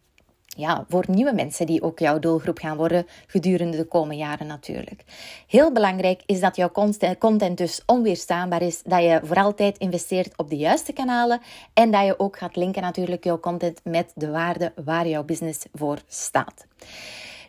ja, 0.60 0.86
voor 0.90 1.06
nieuwe 1.08 1.34
mensen 1.34 1.66
die 1.66 1.82
ook 1.82 2.00
jouw 2.00 2.20
doelgroep 2.20 2.58
gaan 2.60 2.78
worden 2.78 3.08
gedurende 3.28 3.78
de 3.78 3.86
komende 3.86 4.16
jaren 4.16 4.48
natuurlijk. 4.48 5.04
Heel 5.48 5.72
belangrijk 5.72 6.22
is 6.26 6.40
dat 6.40 6.56
jouw 6.56 6.72
content 7.20 7.58
dus 7.58 7.82
onweerstaanbaar 7.86 8.62
is, 8.62 8.82
dat 8.84 9.02
je 9.02 9.20
voor 9.24 9.36
altijd 9.36 9.78
investeert 9.78 10.38
op 10.38 10.50
de 10.50 10.58
juiste 10.58 10.94
kanalen 10.94 11.42
en 11.74 11.92
dat 11.92 12.06
je 12.06 12.20
ook 12.20 12.38
gaat 12.38 12.56
linken 12.56 12.82
natuurlijk 12.82 13.24
jouw 13.24 13.40
content 13.40 13.80
met 13.84 14.12
de 14.16 14.30
waarde 14.30 14.74
waar 14.84 15.08
jouw 15.08 15.24
business 15.24 15.66
voor 15.74 15.98
staat. 16.08 16.66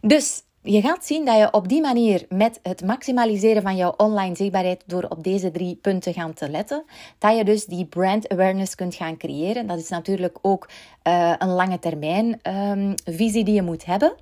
Dus 0.00 0.42
je 0.62 0.80
gaat 0.80 1.04
zien 1.04 1.24
dat 1.24 1.38
je 1.38 1.52
op 1.52 1.68
die 1.68 1.80
manier 1.80 2.26
met 2.28 2.60
het 2.62 2.84
maximaliseren 2.84 3.62
van 3.62 3.76
jouw 3.76 3.94
online 3.96 4.36
zichtbaarheid 4.36 4.82
door 4.86 5.04
op 5.08 5.24
deze 5.24 5.50
drie 5.50 5.74
punten 5.74 6.12
gaan 6.12 6.34
te 6.34 6.48
letten, 6.48 6.84
dat 7.18 7.36
je 7.36 7.44
dus 7.44 7.64
die 7.64 7.86
brand 7.86 8.28
awareness 8.28 8.74
kunt 8.74 8.94
gaan 8.94 9.16
creëren. 9.16 9.66
Dat 9.66 9.78
is 9.78 9.88
natuurlijk 9.88 10.38
ook 10.42 10.68
uh, 11.04 11.34
een 11.38 11.48
lange 11.48 11.78
termijn 11.78 12.40
um, 12.42 12.94
visie 13.04 13.44
die 13.44 13.54
je 13.54 13.62
moet 13.62 13.84
hebben, 13.84 14.14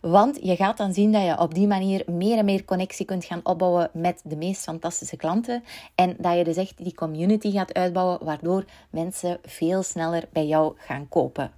want 0.00 0.38
je 0.42 0.56
gaat 0.56 0.76
dan 0.76 0.92
zien 0.92 1.12
dat 1.12 1.22
je 1.22 1.38
op 1.38 1.54
die 1.54 1.66
manier 1.66 2.02
meer 2.06 2.38
en 2.38 2.44
meer 2.44 2.64
connectie 2.64 3.06
kunt 3.06 3.24
gaan 3.24 3.40
opbouwen 3.42 3.90
met 3.92 4.20
de 4.24 4.36
meest 4.36 4.62
fantastische 4.62 5.16
klanten 5.16 5.64
en 5.94 6.16
dat 6.18 6.36
je 6.36 6.44
dus 6.44 6.56
echt 6.56 6.84
die 6.84 6.94
community 6.94 7.50
gaat 7.50 7.74
uitbouwen, 7.74 8.24
waardoor 8.24 8.64
mensen 8.90 9.38
veel 9.44 9.82
sneller 9.82 10.24
bij 10.32 10.46
jou 10.46 10.72
gaan 10.76 11.08
kopen. 11.08 11.50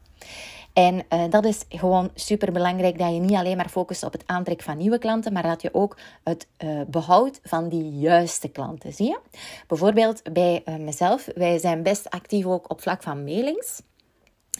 En 0.75 1.03
uh, 1.13 1.25
dat 1.31 1.45
is 1.45 1.65
gewoon 1.69 2.11
super 2.15 2.53
belangrijk 2.53 2.99
dat 2.99 3.13
je 3.13 3.21
niet 3.21 3.35
alleen 3.37 3.57
maar 3.57 3.69
focust 3.69 4.03
op 4.03 4.13
het 4.13 4.23
aantrekken 4.27 4.67
van 4.67 4.77
nieuwe 4.77 4.99
klanten, 4.99 5.33
maar 5.33 5.43
dat 5.43 5.63
je 5.63 5.75
ook 5.75 5.97
het 6.25 6.47
uh, 6.65 6.81
behoud 6.87 7.41
van 7.43 7.69
die 7.69 7.99
juiste 7.99 8.49
klanten. 8.49 8.93
Zie 8.93 9.07
je? 9.07 9.19
Bijvoorbeeld 9.67 10.33
bij 10.33 10.63
uh, 10.65 10.77
mezelf, 10.77 11.29
wij 11.35 11.59
zijn 11.59 11.83
best 11.83 12.11
actief 12.11 12.45
ook 12.45 12.71
op 12.71 12.81
vlak 12.81 13.03
van 13.03 13.25
mailings. 13.25 13.83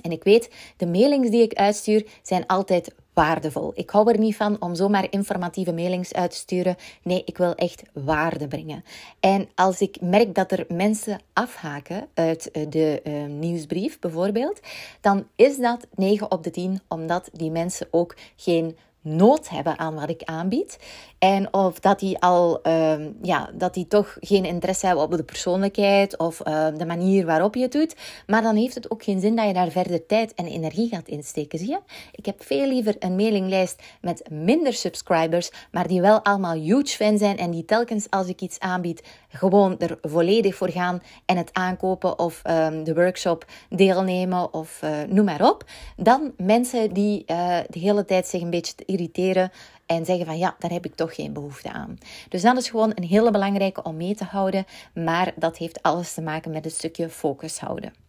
En 0.03 0.11
ik 0.11 0.25
weet, 0.25 0.51
de 0.77 0.87
mailings 0.87 1.31
die 1.31 1.43
ik 1.43 1.55
uitstuur 1.55 2.07
zijn 2.23 2.47
altijd 2.47 2.95
waardevol. 3.15 3.73
Ik 3.75 3.91
hou 3.91 4.13
er 4.13 4.19
niet 4.19 4.37
van 4.37 4.57
om 4.61 4.75
zomaar 4.75 5.07
informatieve 5.11 5.73
mailings 5.73 6.13
uit 6.13 6.31
te 6.31 6.37
sturen. 6.37 6.77
Nee, 7.03 7.23
ik 7.25 7.37
wil 7.37 7.55
echt 7.55 7.83
waarde 7.93 8.49
brengen. 8.49 8.85
En 9.21 9.49
als 9.55 9.81
ik 9.81 10.01
merk 10.01 10.35
dat 10.35 10.53
er 10.53 10.65
mensen 10.69 11.21
afhaken 11.33 12.07
uit 12.15 12.51
eh, 12.51 12.67
de 12.69 13.01
uh, 13.05 13.25
nieuwsbrief 13.27 13.99
bijvoorbeeld, 13.99 14.61
dan 15.01 15.27
is 15.37 15.57
dat 15.57 15.87
9 15.95 16.31
op 16.31 16.45
de 16.45 16.51
10, 16.51 16.81
omdat 16.89 17.29
die 17.33 17.51
mensen 17.51 17.87
ook 17.91 18.17
geen 18.37 18.77
nood 19.05 19.49
hebben 19.49 19.79
aan 19.79 19.95
wat 19.95 20.11
ik 20.11 20.23
aanbied. 20.23 20.79
En 21.19 21.55
of 21.55 21.81
dat 21.81 21.99
die 21.99 22.19
al, 22.19 22.61
uh, 22.63 22.95
ja, 23.23 23.51
dat 23.55 23.75
die 23.75 23.87
toch 23.87 24.17
geen 24.21 24.45
interesse 24.45 24.87
hebben 24.87 25.05
op 25.05 25.11
de 25.11 25.25
persoonlijkheid 25.25 26.19
of 26.19 26.41
uh, 26.47 26.67
de 26.77 26.87
manier 26.87 27.27
waarop 27.27 27.55
je 27.55 27.63
het 27.63 27.73
doet. 27.73 27.97
Maar 28.27 28.43
dan 28.43 28.57
heeft 28.57 28.75
het 28.75 28.91
ook 28.91 29.03
geen 29.03 29.21
zin 29.21 29.37
dat 29.37 29.47
je 29.47 29.53
daar 29.53 29.71
verder 29.71 30.07
tijd 30.07 30.35
en 30.35 30.47
energie 30.47 30.89
gaat 30.89 31.09
insteken. 31.09 31.59
Zie 31.59 31.69
je? 31.69 31.79
Ik 32.13 32.27
heb 32.27 32.43
veel 32.43 32.67
liever 32.67 32.97
een 32.99 33.17
mailinglijst 33.17 33.83
met 34.01 34.31
minder 34.31 34.73
subscribers, 34.73 35.51
maar 35.71 35.89
die 35.89 36.01
wel 36.01 36.25
allemaal 36.25 36.55
huge 36.55 36.97
fan 36.97 37.19
zijn 37.19 37.37
en 37.37 37.51
die 37.51 37.65
telkens 37.65 38.11
als 38.11 38.27
ik 38.27 38.41
iets 38.41 38.59
aanbied, 38.59 39.03
gewoon 39.35 39.79
er 39.79 39.99
volledig 40.03 40.55
voor 40.55 40.71
gaan 40.71 41.03
en 41.27 41.37
het 41.37 41.51
aankopen 41.53 42.19
of 42.19 42.43
um, 42.51 42.85
de 42.85 42.95
workshop 42.95 43.45
deelnemen 43.69 44.53
of 44.53 44.81
uh, 44.85 44.91
noem 45.09 45.25
maar 45.25 45.49
op. 45.49 45.65
Dan 45.97 46.33
mensen 46.37 46.93
die 46.93 47.25
uh, 47.27 47.59
de 47.69 47.79
hele 47.79 48.05
tijd 48.05 48.27
zich 48.27 48.41
een 48.43 48.51
beetje 48.51 48.75
irriteren 48.87 49.51
en 49.87 50.05
zeggen 50.05 50.27
van 50.27 50.39
ja, 50.39 50.57
daar 50.59 50.71
heb 50.71 50.85
ik 50.85 50.95
toch 50.95 51.15
geen 51.15 51.33
behoefte 51.33 51.73
aan. 51.73 51.99
Dus 52.29 52.43
dat 52.43 52.57
is 52.57 52.71
gewoon 52.71 52.93
een 52.95 53.05
hele 53.05 53.31
belangrijke 53.31 53.83
om 53.83 53.97
mee 53.97 54.15
te 54.15 54.25
houden, 54.25 54.65
maar 54.95 55.33
dat 55.37 55.57
heeft 55.57 55.83
alles 55.83 56.15
te 56.15 56.23
maken 56.23 56.51
met 56.51 56.65
een 56.65 56.71
stukje 56.71 57.09
focus 57.09 57.59
houden. 57.59 58.04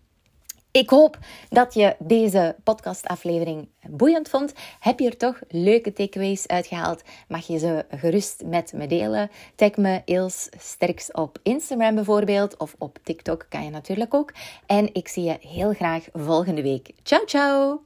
Ik 0.75 0.89
hoop 0.89 1.17
dat 1.49 1.73
je 1.73 1.95
deze 1.99 2.55
podcastaflevering 2.63 3.69
boeiend 3.89 4.29
vond. 4.29 4.53
Heb 4.79 4.99
je 4.99 5.09
er 5.09 5.17
toch 5.17 5.39
leuke 5.47 5.93
takeaways 5.93 6.47
uitgehaald? 6.47 7.01
Mag 7.27 7.47
je 7.47 7.57
ze 7.57 7.85
gerust 7.89 8.43
met 8.45 8.73
me 8.73 8.87
delen? 8.87 9.29
Tag 9.55 9.75
me 9.75 10.01
Eels 10.05 10.49
Sterks 10.59 11.11
op 11.11 11.37
Instagram 11.43 11.95
bijvoorbeeld. 11.95 12.57
Of 12.57 12.75
op 12.77 12.97
TikTok 13.03 13.45
kan 13.49 13.63
je 13.63 13.69
natuurlijk 13.69 14.13
ook. 14.13 14.33
En 14.65 14.89
ik 14.93 15.07
zie 15.07 15.23
je 15.23 15.37
heel 15.39 15.73
graag 15.73 16.07
volgende 16.13 16.61
week. 16.61 16.91
Ciao, 17.03 17.25
ciao! 17.25 17.83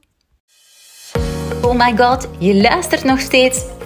Oh 1.62 1.74
my 1.74 1.96
god, 1.96 2.28
je 2.38 2.60
luistert 2.60 3.04
nog 3.04 3.20
steeds. 3.20 3.79